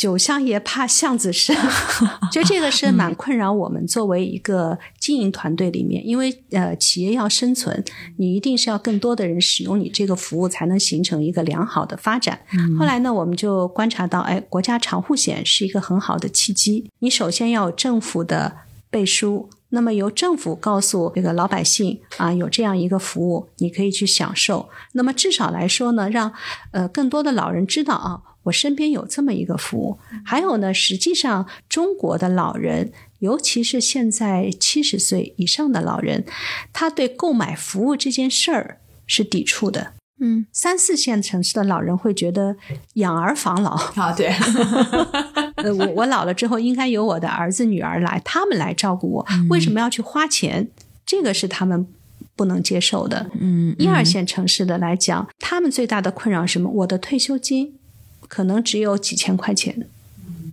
[0.00, 1.54] 酒香也怕巷子深，
[2.32, 7.84] 就这个是蛮困扰我们作为一个经营团队里面，因为呃企业要生存，
[8.16, 12.40] 你一定是要更多的人使用你这个服务，才能形成一个良好的发展。
[12.78, 18.56] 后来呢，我们就观察到，哎，国家长护险是一个很好的契机，你首先要有政府的
[18.88, 19.50] 背书。
[19.72, 24.68] 那么由政府告诉这个老百姓啊，有这样一个服务，你可以去享受。
[24.94, 26.32] 那么至少来说呢，让
[26.72, 29.98] 呃更多的老人知道啊，我身边有这么一个服务。
[30.24, 36.24] 还有呢，实际上中国的老人，尤其是现在七十岁以上的老人，
[36.72, 39.92] 他对购买服务这件事儿是抵触的。
[40.22, 42.56] 嗯，三四线城市的老人会觉得
[42.94, 44.28] 养儿防老，啊，对，
[45.56, 50.68] 呃，我我老了之后应该由我的儿子女儿来，他们来照顾我，为什么要去花钱？
[51.06, 51.86] 这个是他们
[52.36, 53.30] 不能接受的。
[53.40, 56.70] 嗯一二线城市的来讲，他们最大的困扰是什么？
[56.70, 57.78] 我的退休金
[58.30, 59.88] 可能只有几千块钱，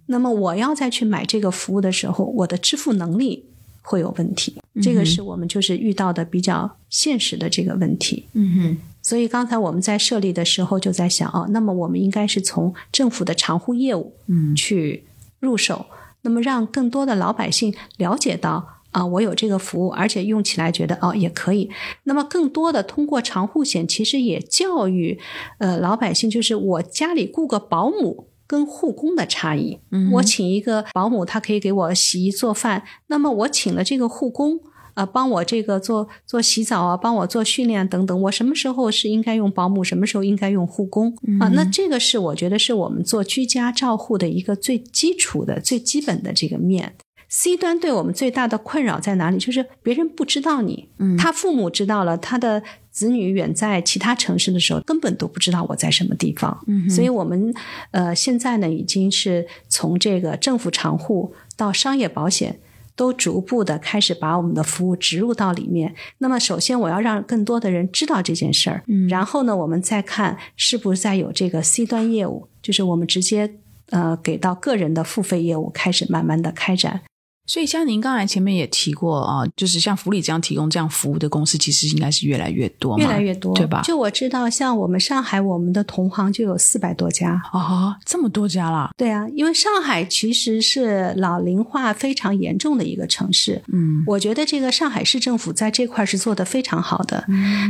[0.08, 3.46] 那么我要再去买这个服务的时候，我的支付能力
[3.84, 4.56] 会有问题。
[4.82, 8.26] 这个是我们就是遇到的比较现实的这个问题。
[8.34, 15.04] 嗯哼，所以刚才我们在设立的时候就在想，哦，那么我们应该是从政府的常户业务嗯去
[15.40, 15.86] 入手，
[16.24, 18.77] 那么让更多的老百姓了解到。
[18.92, 21.70] 啊，我有这个服务，而且用起来觉得哦也可以。
[22.04, 25.20] 那么更多的通过长户险，其实也教育
[25.60, 29.80] 呃老百姓，就是我家里雇个保姆跟护工的差异。
[29.92, 34.60] 嗯我请一个保姆，他可以给我洗衣做饭，那么我请了这个护工。
[34.98, 38.20] 啊，帮我这个做做洗澡啊，帮我做训练等等。
[38.24, 41.50] 我什么时候是应该用保姆，什么时候应该用护工、啊？
[41.54, 46.96] 那这个是我觉得是我们做居家照护的一个最基础的、最基本的这个面。
[47.30, 49.38] C 端对我们最大的困扰在哪里？
[49.38, 56.64] 就是别人不知道你，他父母知道了，他的子女远在其他城市的时候，根本都不知道我在什么地方。
[56.68, 57.54] 嗯所以我们
[57.92, 62.60] 呃现在呢，已经是从这个政府长户到商业保险。
[62.98, 65.94] 都逐步的开始把我们的服务植入到里面。
[66.18, 73.54] 那么，首先我要让更多的人知道这件事儿，嗯然后呢，我们再看是不是再有这个 C 端业务，就是我们直接
[73.92, 77.02] 呃给到个人的付费业务，开始慢慢的开展。
[77.48, 83.82] 所以像您刚才前面也提过啊，就是像福利这样提供这样服务的公司，其实应该是越来越多，越来越多，对吧？
[83.84, 87.42] 就我知道，像我们上海，我们的同行就有四百多家。
[87.52, 93.64] 啊，这么多家啦，对啊，因为上海其实是老龄化非常严重的一个城市。
[93.72, 97.26] 嗯我觉得这个上海市政府在这块是做得非常好的。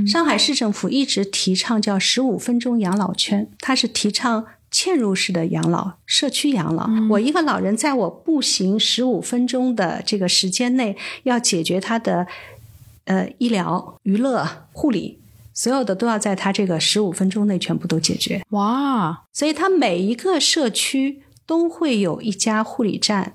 [0.08, 6.90] 上海市政府一直提倡叫十五分钟养老圈，它是提倡嵌入式的养老、社区养老。
[7.12, 12.28] 我一个老人在我步行十五分钟的这个时间内，要解决他的
[13.06, 15.20] 呃医疗、娱乐、护理，
[15.54, 18.44] 所有的都要在他这个十五分钟内全部都解决。
[18.50, 23.34] 哇，所以他每一个社区都会有一家护理站，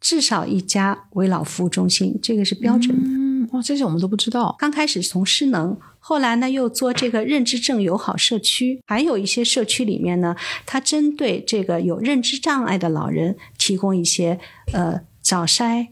[0.00, 3.04] 至少一家为老服务中心，这个是标准的。
[3.06, 3.21] 嗯，
[3.52, 10.34] 哇，这些我们都不知道，刚开始从失能，后来呢又做这个认知症友好社区，还有一些社区里面呢，
[10.66, 14.40] 它针对这个有认知障碍的老人提供一些
[14.72, 15.88] 呃早筛，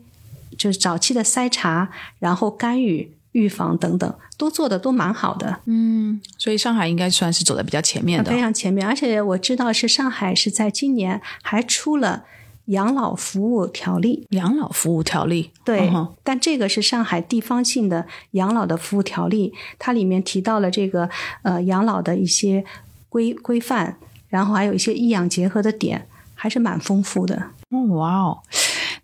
[0.57, 5.61] 就是早期的筛查，然后干预、预防等等，都做的都蛮好的。
[5.67, 12.25] 嗯，所以上海应该算是走在比较前面的非，常前面，而且我知道是上海是在今年还出了
[12.67, 21.09] 养老服务条例，养老服务条例，对，嗯但这个是上海地方性的养老的服务条例，它里面提到了这个
[21.43, 22.65] 呃养老的一些
[23.09, 23.97] 规规范。
[24.31, 27.35] 然后还有一些医养结合的点，还是蛮丰富的。
[27.71, 28.39] 哦，哇哦！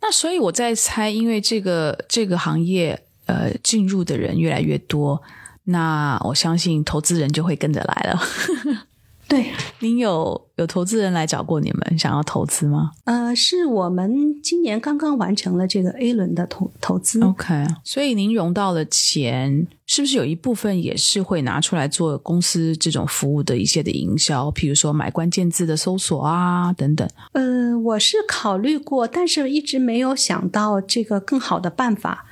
[0.00, 5.20] 那所以我在猜，因为这个这个行业呃进入的人越来越多，
[5.64, 8.22] 那我相信投资人就会跟着来了。
[9.28, 17.20] 对，您有有投资人来找过你们，想要投资吗呃，是我们今年刚刚完成了这个 A 轮的投投资。
[17.22, 27.08] ？OK，所以您融到了钱，是不是有一部分也是会拿出来做公司这种服务的一些的营销，譬如说买关键字的搜索啊等等？
[27.32, 32.25] 呃，我是考虑过，但是一直没有想到这个更好的办法。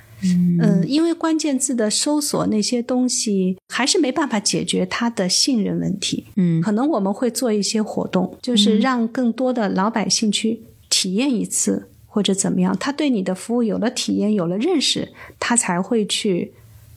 [0.61, 6.27] 嗯、因为关键字的搜索那些东西还是没办法解决他的信任问题。
[6.37, 16.53] 嗯可能我们会做一些活动，就是让更多的老百姓去体验一次，或者怎么样，他对你的服务有了体验，有了认识，他才会去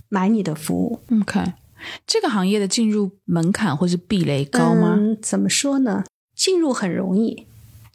[0.09, 0.99] 买你的服务。
[1.21, 1.53] ，OK，
[2.05, 4.95] 这个行业的进入门槛或是壁垒高吗？
[4.97, 6.03] 嗯，怎么说呢？
[6.35, 7.47] 进入很容易，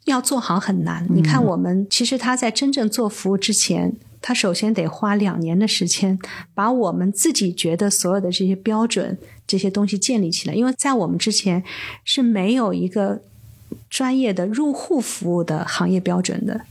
[0.05, 1.07] 要做好很难。
[1.09, 6.17] 你看，我们其实他在真正做服务之前，他首先得花两年的时间，
[6.55, 10.55] 把我们自己觉得所有的这些标准、这些东西建立起来。
[10.55, 11.61] 因为在我们之前
[12.05, 13.21] 是没有一个
[13.89, 16.61] 专业的入户服务的行业标准的。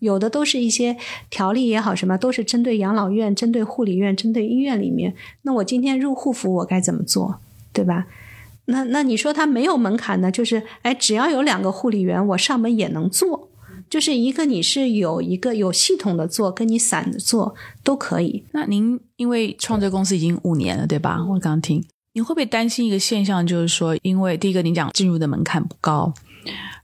[0.00, 0.96] 有的都是一些
[1.28, 5.14] 条例也好，什么都是针对养老院、针对护理院、针对医院里面。
[5.42, 7.40] 那我今天入户服务我该怎么做，
[7.72, 8.06] 对吧？
[8.66, 10.30] 那那你说它没有门槛呢？
[10.30, 13.48] 就是哎，只要有两个护理员，我上门也能做。
[13.90, 18.44] 就是一个你是有一个有系统的做，跟你散的做都可以。
[18.52, 21.24] 那您因为创这公司已经五年了，对吧？
[21.28, 26.12] 我刚听，你会不会担心一个现象，就是说，因为第一个你讲进入的门槛不高，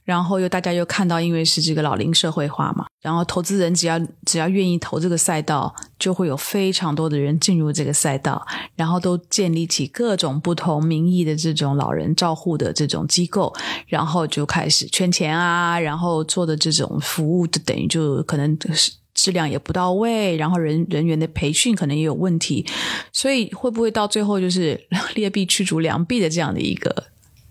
[0.05, 13.53] 然后又大家又看到，因为是这个老龄社会化嘛，然后投资人只要只要愿意投这个赛道，就会有非常多的人进入这个赛道，然后都建立起各种不同名义的这种老人照护的这种机构，
[13.87, 18.93] 然后就开始圈钱啊，然后做的这种服务，就等于就可能是。
[19.15, 22.65] 质量也不到位，然后人人员的培训可能也有问题，
[23.13, 24.77] 所以会不会到最后就是
[25.15, 27.05] 劣币驱逐良币的这样的一个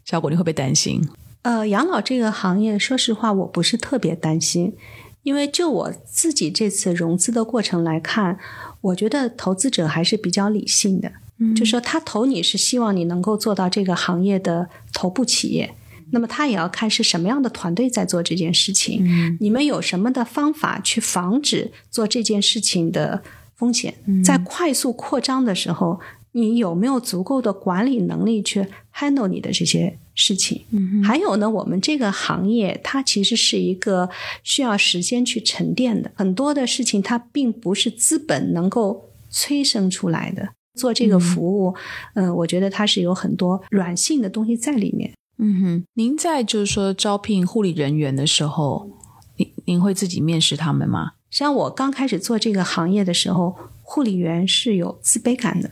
[0.05, 0.29] 效果？
[0.29, 1.01] 你会不会担心？
[1.45, 4.75] 呃，养老这个行业，说实话，我不是特别担心，
[5.23, 8.39] 因为就我自己这次融资的过程来看，
[8.81, 11.13] 我觉得投资者还是比较理性的，
[11.55, 15.75] 就说他投你是希望你能够做到这个行业的头部企业。
[16.13, 23.23] 那么他也要看是什么样的团队在做这件事情，你们有什么的方法去防止做这件事情的
[23.55, 23.95] 风险？
[24.25, 26.01] 在快速扩张的时候，
[26.37, 30.63] 你有没有足够的管理能力去 handle 你的这些事情？
[30.73, 34.11] 嗯还有呢，我们这个行业它其实是一个
[34.43, 40.51] 需要时间去沉淀的，很多的事情它并不是资本能够催生出来的。
[40.75, 41.73] 做这个服务，
[42.15, 45.13] 嗯、我觉得它是有很多软性的东西在里面。
[45.39, 48.91] 嗯哼，您在就是说招聘护理人员的时候，
[49.37, 51.13] 您您会自己面试他们吗？
[51.31, 55.71] 像我刚开始做这个行业的时候，护理员是有自卑感的。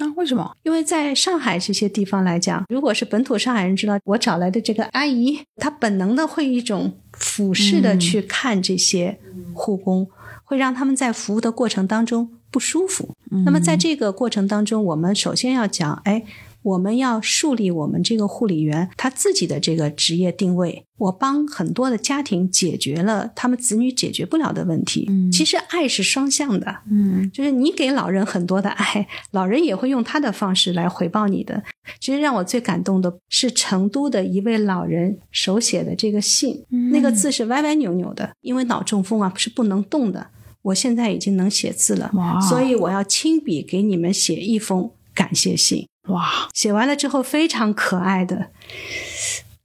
[0.00, 0.56] 啊，为什么？
[0.62, 9.18] 因为在上海这些地方来讲，如果是本土上海人知道我找来的这个阿姨，她本能的会一种俯视的去看这些
[9.52, 10.08] 护工，
[10.44, 13.14] 会让他们在服务的过程当中不舒服。
[13.44, 16.24] 那么在这个过程当中，我们首先要讲，哎。
[16.62, 20.84] 我们要树立我们这个护理员他自己的这个职业定位。
[20.98, 25.06] 我帮很多的家庭解决了他们子女解决不了的问题。
[25.08, 31.62] 嗯其实爱是双向的，嗯就是你给老人很多的爱，老人也会用他的方式来回报你的。
[31.98, 40.26] 其实让我最感动的是成都的一位老人手写的这个信，那个字是歪歪扭扭的，因为脑中风啊是不能动的。
[40.62, 42.12] 我现在已经能写字了，
[42.46, 45.86] 所以我要亲笔给你们写一封感谢信。
[46.08, 48.50] 哇，写完了之后非常可爱的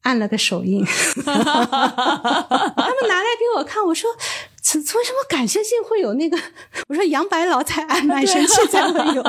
[0.02, 0.86] 按了个手印，
[1.26, 1.46] 他们
[3.08, 4.10] 拿来给我看，我说。
[4.76, 6.38] 为什么感谢信会有那个？
[6.90, 9.24] 我说杨白劳才按，卖身契才会有。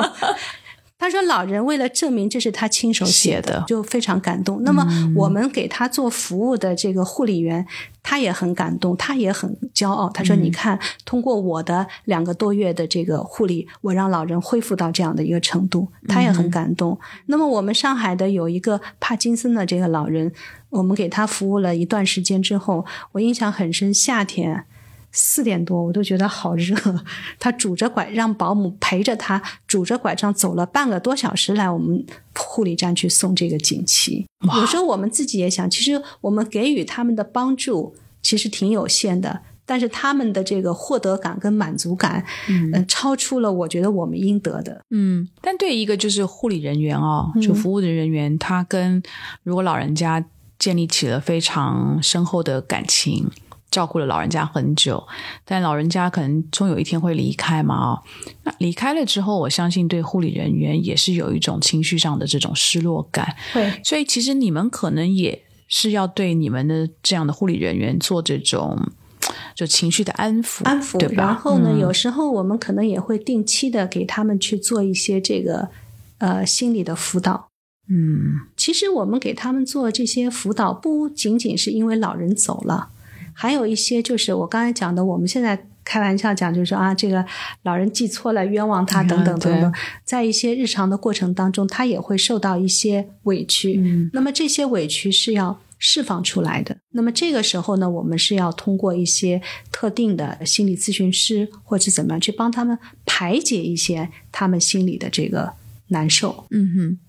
[0.99, 4.63] 他说：“老人为了证明这是他亲手写的，就非常感动。
[4.63, 7.65] 那么我们给他做服务的这个护理员，
[8.01, 10.09] 他也很感动，他也很骄傲。
[10.09, 20.31] 他说：‘你看，通过我的两个多月的这个护理，我让老人恢复到这样的一个程度，他也很感动。’那么我们上海的有一个帕金森的这个老人，
[20.69, 24.65] 我们给他服务了一段时间之后，我印象很深，夏天。”
[25.19, 26.75] 四点多，我都觉得好热。
[27.39, 32.05] 他拄着拐，让保姆陪着他拄着拐杖走了半个多小时来我们
[32.35, 34.27] 护理站去送这个锦旗。
[34.55, 44.79] 有时候我们自己也想，其实我们给予他们的帮助其实挺有限的，但是他们的这个获得感跟满足感，嗯、呃，超出了我觉得我们应得的。
[44.91, 49.01] 嗯，但对一个就是护理人员哦，就服务的人员，他跟
[49.41, 50.23] 如果老人家。
[50.59, 53.29] 建立起了非常深厚的感情，
[53.69, 55.05] 照顾了老人家很久，
[55.45, 57.75] 但老人家可能终有一天会离开嘛？
[57.75, 58.03] 哦，
[58.43, 63.35] 那离开了之后，我相信对护理人员也是有一种情绪上的这种失落感。
[63.53, 68.79] 会，所以其实你们可能也是要对你们的这样的护理人员做这种
[69.53, 71.09] 就情绪的安抚，安抚对。
[71.09, 71.25] 吧？
[71.25, 75.69] 然后呢，嗯有时候我们可能也会定期的给他们去做一些这个
[76.19, 77.49] 呃心理的辅导。
[77.89, 82.89] 嗯其实我们给他们做这些辅导，不仅仅是因为老人走了，
[83.39, 87.23] 还有一些就是我刚才讲的，我们现在开玩笑讲，就是说啊，这个
[87.61, 89.73] 老人记错了，冤枉他等等等等，
[90.03, 93.77] 在一些日常的过程当中，他也会受到一些委屈。
[93.77, 96.75] 嗯那么这些委屈是要释放出来的。
[96.93, 99.39] 那么这个时候呢，我们是要通过一些
[99.71, 102.75] 特定的心理咨询师或者怎么样去帮他们
[103.05, 105.53] 排解一些他们心里的这个
[105.89, 106.45] 难受。
[106.49, 106.99] 嗯哼。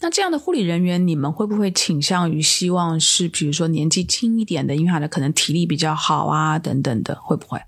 [0.00, 7.60] 那这样的护理人员，你们会不会倾向于希望是，比如说年纪轻一点的，因为他的可能体力比较好啊，等等的，会不会？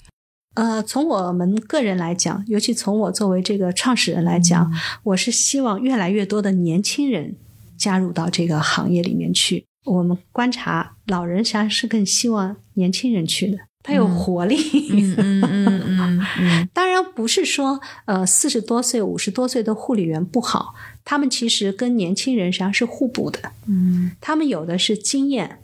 [0.54, 4.72] 呃，从我们个人来讲，尤其从我作为这个创始人来讲，
[5.02, 7.36] 我是希望越来越多的年轻人
[7.76, 9.66] 加入到这个行业里面去。
[9.84, 14.56] 我们观察，老人实际上是更希望年轻人去的，他有活力。
[14.92, 20.74] 嗯嗯嗯嗯 嗯当然不是说呃四十多岁、五十多岁的护理员不好，
[21.04, 23.52] 他们其实跟年轻人实际上是互补的。
[23.66, 25.58] 嗯他们有的是经验、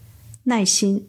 [0.45, 1.07] 耐心。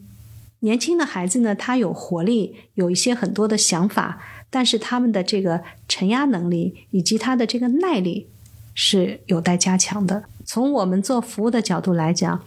[0.60, 8.28] 年轻的孩子呢，他有活力，有一些很多的想法，但是他们的这个承压能力以及他的这个耐力
[8.74, 10.24] 是有待加强的。
[10.44, 12.44] 从我们做服务的角度来讲，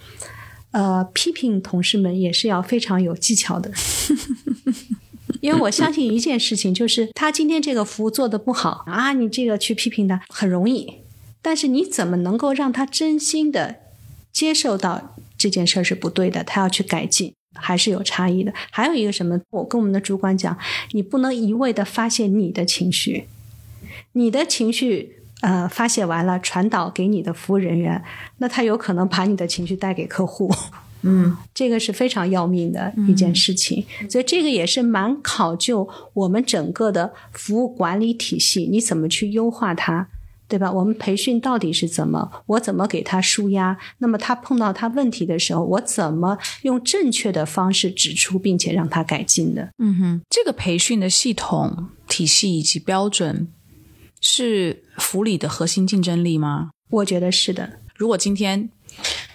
[0.72, 3.70] 呃，批评同事们也是要非常有技巧的。
[5.42, 10.92] 因为我相信一件事情，就是他今天这个服务做的不好啊，你这个去批评他很容易，
[11.46, 13.76] 但是你怎么能够让他真心的
[14.34, 18.52] 接受到这件事儿是不对的，他要去改进，还是有差异的。
[18.72, 20.58] 还有一个什么，我跟我们的主管讲，
[20.94, 23.28] 你不能一味的发泄你的情绪，
[24.14, 28.04] 你的情绪呃发泄完了，传导给你的服务人员，
[28.40, 30.52] 那他有可能把你的情绪带给客户。
[31.04, 31.38] 嗯。
[31.54, 40.10] 这个是非常要命的一件事情，所以这个也是蛮考究我们整个的服务管理体系，你怎么去优化它，
[40.48, 40.72] 对吧？
[40.72, 43.78] 我们培训到底是怎么，我怎么给他舒压？
[43.98, 49.70] 那么他碰到他问题的时候，我怎么用正确的方式指出，并且让他改进的？
[49.80, 53.48] 嗯哼，这个培训的系统体系以及标准
[54.22, 56.72] 是福里的核心竞争力吗？
[56.90, 57.80] 我觉得是的。
[57.96, 58.70] 如果今天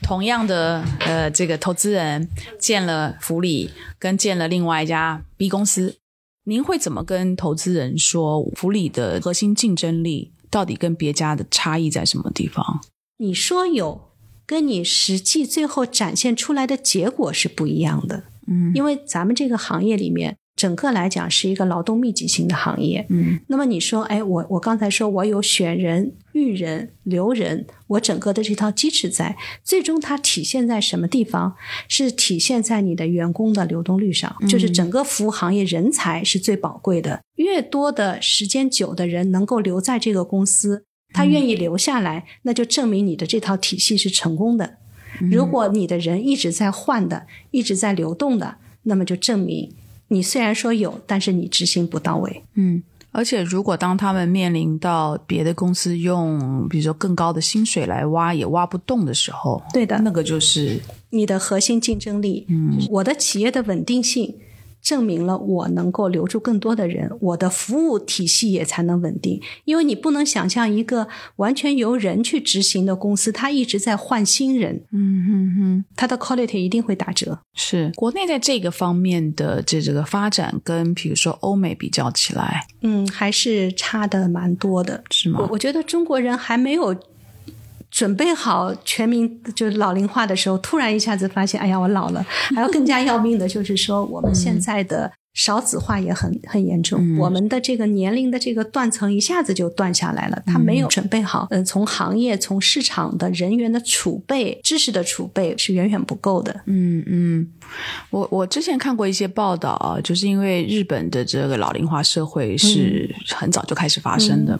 [0.03, 5.97] 同样的呃这个投资人建了福里，跟建了另外一家 B 公司，
[6.45, 12.81] 您会怎么跟投资人说福里的核心竞争力到底跟别家的差异在什么地方？
[13.19, 14.11] 你说有，
[14.45, 18.25] 跟你实际最后展现出来的结果是不一样的。
[18.47, 23.07] 嗯因为咱们这个行业里面，整个来讲是一个劳动密集型的行业。
[23.09, 31.55] 嗯那么你说，哎，我我刚才说我有选人、育人、留人，我整个的这套机制在，最终它体现在什么地方？
[31.89, 40.85] 是体现在你的员工的流动率上，就是整个服务行业人才是最宝贵的，越多的时间久的人能够留在这个公司，
[41.15, 44.77] 他愿意留下来，那就证明你的这套体系是成功的。
[45.31, 49.73] 如果你的人一直在换的，一直在流动的，那么就证明
[50.11, 52.45] 你虽然说有，但是你执行不到位。
[52.55, 52.83] 嗯。
[53.13, 60.79] 而且，如果当他们面临到别的公司用，比如说更高的薪水来挖，也挖不动的时候，对的，那个就是
[61.11, 64.37] 你的核心竞争力，嗯，我的企业的稳定性，
[64.83, 69.41] 证明了我能够留住更多的人，我的服务体系也才能稳定。
[69.64, 77.39] 因为你不能想象一个完全由人去执行的公司，它一直在换新人，嗯哼哼，它的 quality 一定会打折。
[77.55, 85.03] 是国内在这个方面的这这个发展，跟比如说欧美比较起来，嗯，还是差的蛮多的。
[85.11, 85.49] 是吗我？
[85.53, 86.95] 我觉得中国人还没有
[87.91, 92.24] 准备好全民就是老龄化的时候，突然一下子发现，哎呀，我老了。
[92.55, 101.47] 还有更加要命的就是说，我们现在的少子化也很很严重，嗯我们的这个年龄的这个断层一下子就断下来了，他没有准备好。
[101.51, 106.61] 嗯、从行业、从市场的人员的储备、知识的储备是远远不够的。
[106.66, 107.49] 嗯嗯，
[108.11, 114.59] 我我之前看过一些报道啊，就是因为日本的这个老龄化社会是很早就开始发生的。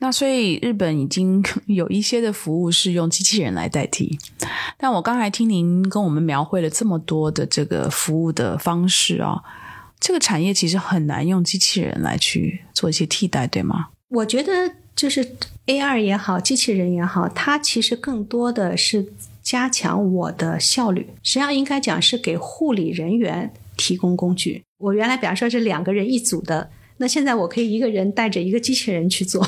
[0.00, 4.18] 那所以日本已经 有一些的服务是用机器人来代替，
[4.76, 9.42] 但我刚才听您跟我们描绘了这么多的这个服务的方式啊，
[9.98, 13.88] 这个产业其实很难用机器人来去做一些替代，对吗？
[14.10, 14.52] 我觉得
[14.94, 15.36] 就是
[15.66, 21.08] AR 也好，机器人也好，它其实更多的是加强我的效率。
[21.22, 24.62] 实际上应该讲是给护理人员提供工具。
[24.78, 29.44] 我原来比方说是两个人一组的，那现在我可以一个人带着一个机器人去做，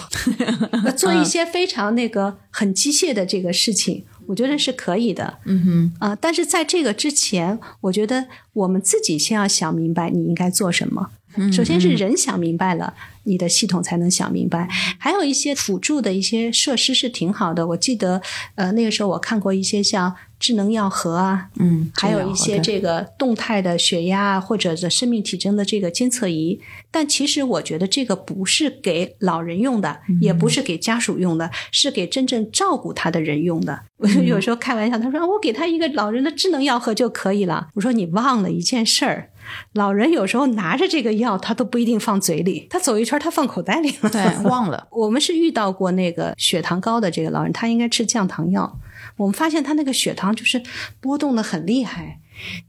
[0.97, 4.05] 做一些非常那个很机械的这个事情。
[4.27, 11.11] 我觉得是可以的，嗯哼，啊、但是在这个之前，我觉得我们自己先要想明白你应该做什么。
[11.53, 12.95] 首先是人想明白了，
[13.25, 14.69] 你的系统才能想明白。
[14.99, 17.67] 还有一些辅助的一些设施是挺好的。
[17.69, 18.21] 我记得，
[18.55, 26.59] 呃，那个时候我看过一些像智能药盒啊，嗯，还有一些这这个动态的血压啊，或者是生命体征的这个监测仪。
[26.91, 33.83] 但其实我觉得这个不是给老人用的，也不是给家属用的，是给真正照顾他的人用的。
[33.99, 37.69] 我就有时候开玩笑，他说、啊我给他一个老人的智能药盒就可以了。
[37.75, 39.31] 我说你忘了一件事儿。
[39.73, 44.09] 老人有时候拿着这个药，他都不一定放嘴里，他走一圈，他放口袋里了。
[44.09, 48.79] 对忘了， 我们是遇到过那个血糖高的这个老人，他应该吃降糖药。
[49.21, 50.63] 我们发现他那个血糖就是
[50.99, 52.19] 波动的很厉害，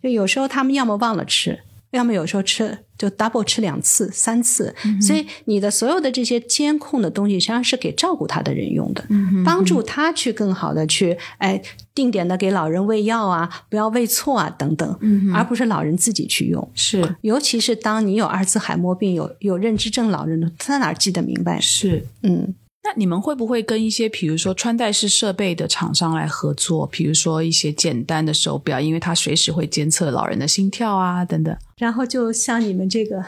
[0.04, 4.76] 就有时候他们要么忘了吃，要么有时候吃就 double 吃两次、三次。
[5.02, 9.02] 所以你的所有的这些监控的东西，实际上是给照顾他的人用的，
[9.46, 11.62] 帮助他去更好的去哎
[11.96, 15.00] 定点的给老人喂药啊，不要喂错啊等等，
[15.34, 16.70] 而不是老人自己去用。
[16.76, 21.62] 是尤其是当你有阿尔兹海默病、有有认知症老人的，他哪记得明白？
[21.62, 22.06] 是。
[22.24, 22.54] 嗯。
[22.84, 26.88] 那你们会不会跟一些比如说穿戴式设备的厂商来合作？
[26.88, 31.56] 比如说一些简单的手表，因为它随时会监测老人的心跳啊等等。
[31.78, 33.24] 然后就像你们这个，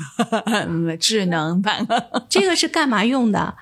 [0.46, 1.86] 嗯智能版，
[2.28, 3.54] 这个是干嘛用的？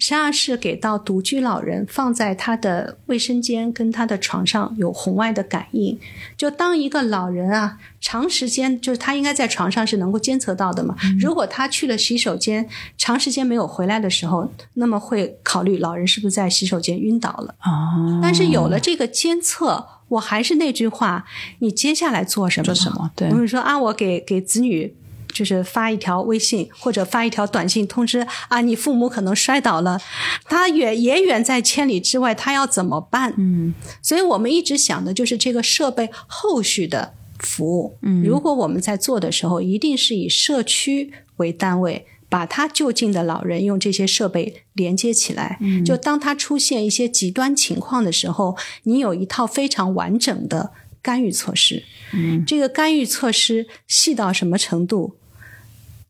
[0.00, 5.96] 实际上是给到独居老人放在他的卫生间跟他的床上有红外的感应。
[6.38, 10.96] 就当一个老人啊，长时间就是他应该在床上是能够监测到的嘛。
[11.20, 17.54] 如果他去了洗手间，长时间没有回来的时候，那么会考虑老人是不是在洗手间晕倒了。
[17.62, 21.26] 哦，但是有了这个监测，我还是那句话，
[21.58, 22.64] 你接下来做什么？
[22.64, 23.10] 做什么？
[23.14, 24.96] 对我，们说啊，我给给子女
[25.32, 30.00] 就是发一条微信或者发一条短信通知啊，你父母可能摔倒了，
[30.44, 33.34] 他远也远在千里之外，他要怎么办？
[33.38, 37.98] 嗯所以我们一直想的就是这个设备后续的服务。
[38.02, 42.06] 嗯，如果我们在做的时候，一定是以社区为单位。
[42.30, 50.70] 把他就近的老人用这些设备连接起来，嗯就当他出现一些极端情况的时候，你有一套非常完整的
[51.02, 51.82] 干预措施。
[52.14, 55.16] 嗯，这个干预措施细到什么程度？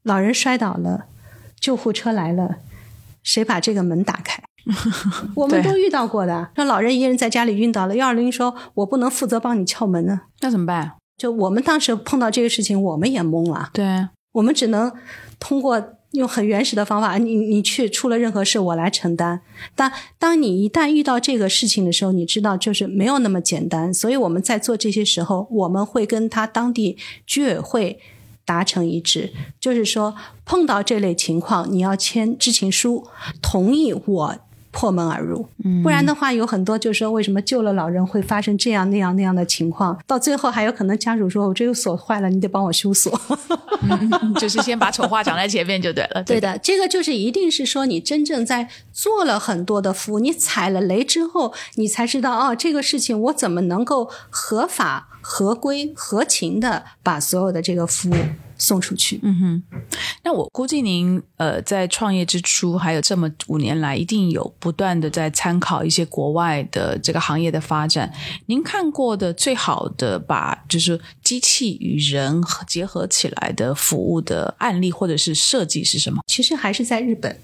[0.03, 1.07] 老人摔倒了，
[1.59, 2.57] 救护车来了，
[3.23, 4.43] 谁把这个门打开？
[5.35, 10.21] 我们都遇到过的，那老人一个人在家里晕倒了，幺二零说我不能负责帮你撬门呢。
[10.41, 10.93] 那怎么办？
[11.17, 14.93] 就我们当时碰到这个事情，我们也懵了，对，我们只能
[15.39, 19.41] 通过用很原始的方法，你你去出了任何事，我来承担。
[19.75, 23.93] 但当你一旦遇到这个事情的时候，你知道就是没有那么简单。
[23.93, 26.97] 所以我们在做这些时候，我们会跟他当地
[27.27, 28.01] 居委会
[28.51, 33.07] 达成一致，就是说碰到这类情况，你要签知情书，
[33.41, 34.37] 同意我。
[34.73, 35.49] 破门而入，
[35.83, 39.99] 不然的话，有很多就是说，为什么救了老人会发生这样那样那样的情况？
[40.07, 43.21] 到最后还有可能家属说：“我这个锁坏了，你得帮我修锁。
[43.83, 46.23] ”嗯就是先把丑话讲在前面就对了。
[46.23, 58.15] 对的，这个就是一定是说你真正在做了很多的服务，你踩了雷之后，你才知道哦，这个事情我怎么能够合法、合规、合情的把所有的这个服务
[58.57, 59.19] 送出去。
[59.23, 59.81] 嗯哼，
[60.23, 68.13] 那我估计您呃在创业之初，还有这么五年来，一定有不断的在参考一些国外的这个行业的发展。
[68.47, 76.23] 您看过的最好的把就是机器与人结合起来的服务的案例或者是设计是什么？
[76.27, 77.39] 其实还是在日本，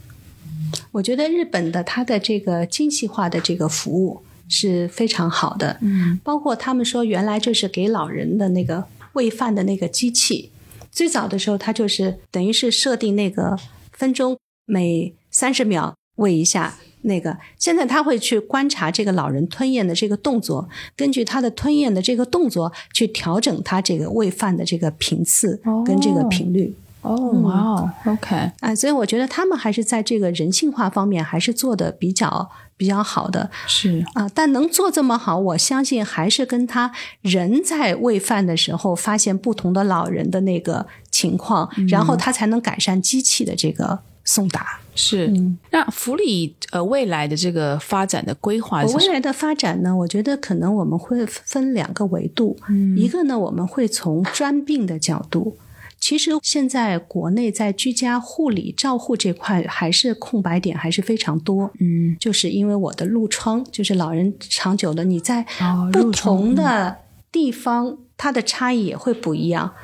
[0.93, 5.79] 我觉得日本的它的这个精细化的这个服务是非常好的。
[5.81, 10.51] 嗯包括他们说原来就是给老人的那个喂饭的那个机器，
[10.91, 13.59] 最早的时候它就是等于是设定那个
[13.93, 16.75] 分钟每三十秒喂一下。
[17.03, 26.75] 那个现在他会去观察这个老人吞咽的这个动作，根据他的吞咽的这个动作去调整他这个喂饭的这个频次跟这个频率。
[27.03, 34.29] 哦，哇哦，OK，啊，所以我觉得他们还是在这个人性化方面还是做的比较比较好的是啊。
[34.35, 44.81] 但能做这么好，我相信还是跟他人在喂饭的时候发现不同的老人的那个情况，然后他才能改善机器的这个送达。
[44.95, 45.27] 是。
[45.29, 55.59] 嗯，那福利呃未来的这个发展的规划未来的发展呢，我觉得可能我们会分两个维度，嗯一个呢，我们会从专病的角度。
[55.99, 61.71] 其实现在国内在居家护理照护这块还是空白点还是非常多。
[61.81, 65.45] 嗯，就是因为我的褥疮，就是老人长久的你在
[65.93, 66.99] 不同的
[67.33, 69.75] 地方，它的差异也会不一样。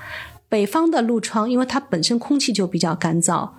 [0.49, 3.51] 北方的褥疮，因为它本身空气就比较干燥，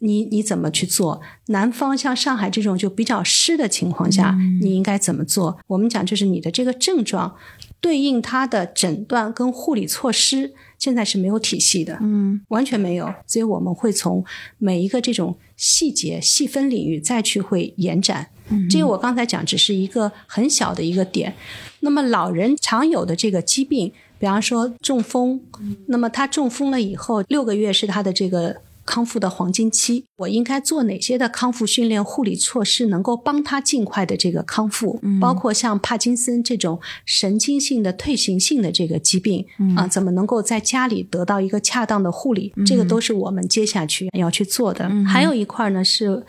[0.00, 1.22] 你你怎么去做？
[1.46, 5.58] 南方像上海这种就比较湿的情况下，你应该怎么做？
[5.66, 7.34] 我们讲就是你的这个症状
[7.80, 10.52] 对应它的诊断跟护理措施，
[10.84, 13.06] 现在是没有体系的，嗯完全没有。
[13.26, 14.22] 所以我们会从
[14.58, 18.28] 每一个这种细节细分领域再去会延展。
[18.68, 21.32] 这个我刚才讲只是一个很小的一个点。
[21.80, 25.40] 那么老人常有的这个疾病，比方说中风，
[25.86, 30.04] 那么他中风了以后，六个月是他的这个康复的黄金期。
[30.18, 35.00] 我应该做哪些的康复训练、护理措施，能够帮他尽快的这个康复？
[35.20, 42.52] 包括像帕金森这种神经性的退行性的这个疾病、啊，怎么能够在家里得到一个恰当的护理？
[42.66, 44.88] 这个都是我们接下去要去做的。
[45.06, 46.24] 还有一块呢是。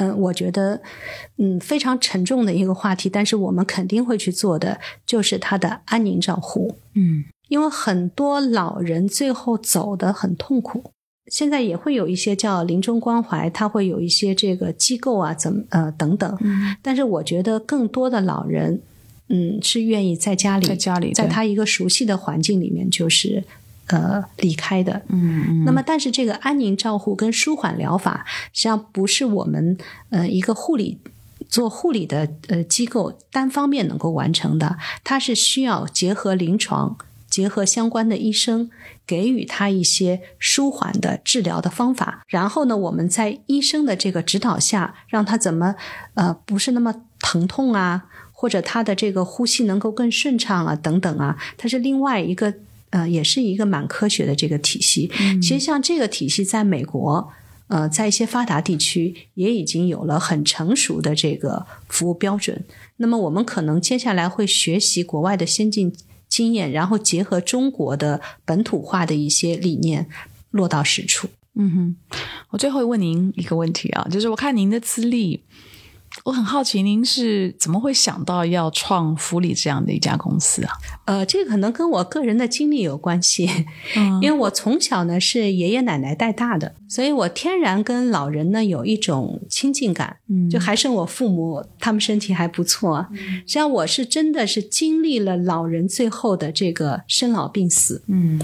[0.00, 0.80] 嗯，我觉得，
[1.38, 6.78] 嗯，非常沉重的一个话题，但是我们肯定会去做的，就是他的安宁照护。
[6.94, 10.92] 嗯因为很多老人最后走得很痛苦。
[11.30, 16.36] 现在也会有一些叫临终关怀，它会有一些这个机构啊，怎么呃等等。
[16.40, 18.80] 嗯，但是我觉得更多的老人，
[19.28, 23.44] 嗯，是愿意在家里，在家里在他一个熟悉的环境里面，就是
[23.88, 25.02] 呃离开的。
[25.08, 29.76] 嗯嗯，那么，但是这个安宁照护跟舒缓疗法，实际上不是我们
[30.10, 30.98] 呃一个护理
[31.48, 36.96] 做护理的呃机构单方面能够完成的，它是需要结合临床，
[37.38, 38.68] 结合相关的医生，
[39.06, 42.24] 给予他一些舒缓的治疗的方法。
[42.26, 45.76] 然后呢，我们在医生的这个指导下，让他怎么
[46.14, 52.52] 呃不是那么疼痛啊，或者他的这个呼吸能够更顺畅啊，等等啊，它是另外一个
[52.90, 55.08] 呃，也是一个蛮科学的这个体系。
[55.40, 57.30] 其实像这个体系，在美国。
[57.68, 62.64] 呃，在一些发达地区也已经有了很成熟的这个服务标准。
[62.96, 65.92] 那么我们可能接下来会学习国外的先进
[66.38, 70.06] 经验，然后结合中国的本土化的一些理念
[70.50, 71.28] 落到实处。
[71.54, 71.96] 嗯哼，
[72.50, 75.42] 我最后问您一个问题啊，就是我看您的资历，
[76.28, 80.72] 我很好奇您是怎么会想到要创福利这样的一家公司啊？
[81.06, 83.48] 呃，这个可能跟我个人的经历有关系，
[83.96, 90.18] 嗯 因为我从小呢是爷爷奶奶带大的，所以我天然跟老人呢有一种亲近感。
[90.28, 93.08] 嗯就还剩我父母，他们身体还不错啊。
[93.14, 98.38] 实际上我是真的是经历了老人最后的这个生老病死，嗯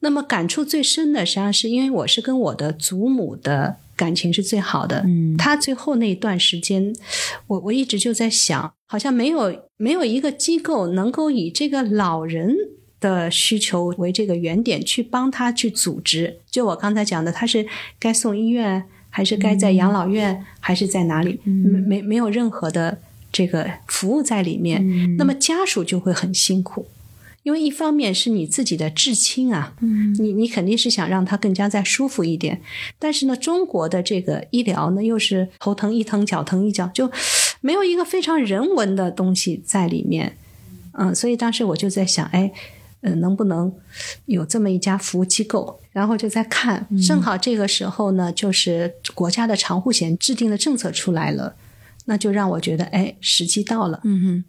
[0.00, 5.02] 那么感触最深的，实际上是因为我是跟我的祖母的感情是最好的。
[5.06, 6.94] 嗯他最后那一段时间，
[7.48, 9.40] 我我一直就在想，好像没有
[9.76, 12.54] 没有一个机构能够以这个老人
[13.00, 16.38] 的需求为这个原点去帮他去组织。
[16.50, 17.66] 就我刚才讲的，他是
[17.98, 21.40] 该送医院，还是该在养老院，还是在哪里？
[21.44, 22.98] 没没没有任何的
[23.30, 26.86] 这个服务在里面，那么家属就会很辛苦。
[27.48, 32.60] 因为一方面是你自己的至亲啊，嗯你你肯定是想让他更加再舒服一点，
[32.98, 37.10] 但是呢，中国的这个医疗呢，又是头疼一疼，脚疼一脚，就
[37.62, 40.36] 没有一个非常人文的东西在里面。
[40.92, 42.52] 嗯，所以当时我就在想，哎，
[43.00, 43.72] 嗯、能不能
[44.26, 45.80] 有这么一家服务机构？
[45.92, 51.56] 然后就在看，正好这个时候呢，就是国家的长护险制定的政策出来了，
[52.04, 54.02] 那就让我觉得，哎，时机到了。
[54.04, 54.44] 嗯哼。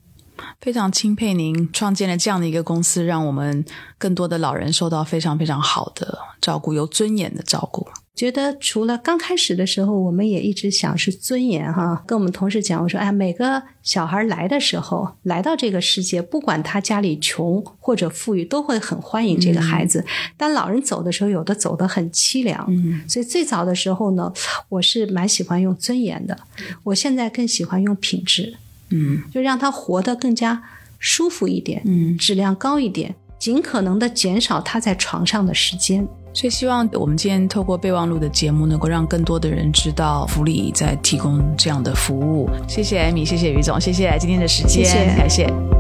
[0.62, 3.64] 非常钦佩您创建了这样的一个公司，让我们
[3.98, 7.88] 更多的老人受到非常非常好的照顾，有尊严的照顾。
[8.16, 20.06] 觉得除了刚开始的时候，我们也一直想是尊严哈，跟我们同事讲，我说哎，每个小孩来的时候，来到这个世界，不管他家里穷或者富裕，都会很欢迎这个孩子。
[20.36, 24.34] 但老人走的时候，有的走得很凄凉，嗯所以最早的时候呢，
[24.68, 26.38] 我是蛮喜欢用尊严的，
[26.84, 28.58] 我现在更喜欢用品质，
[28.92, 30.62] 嗯就让他活得更加
[30.98, 36.08] 舒服一点，嗯，质量高一点，尽可能的减少他在床上的时间。
[36.32, 42.48] 所以希望我们今天透过备忘录的节目，能够让更多的人知道福利在提供这样的服务。
[42.68, 45.79] 谢谢艾米，谢谢于总，谢谢今天的时间，谢谢感谢。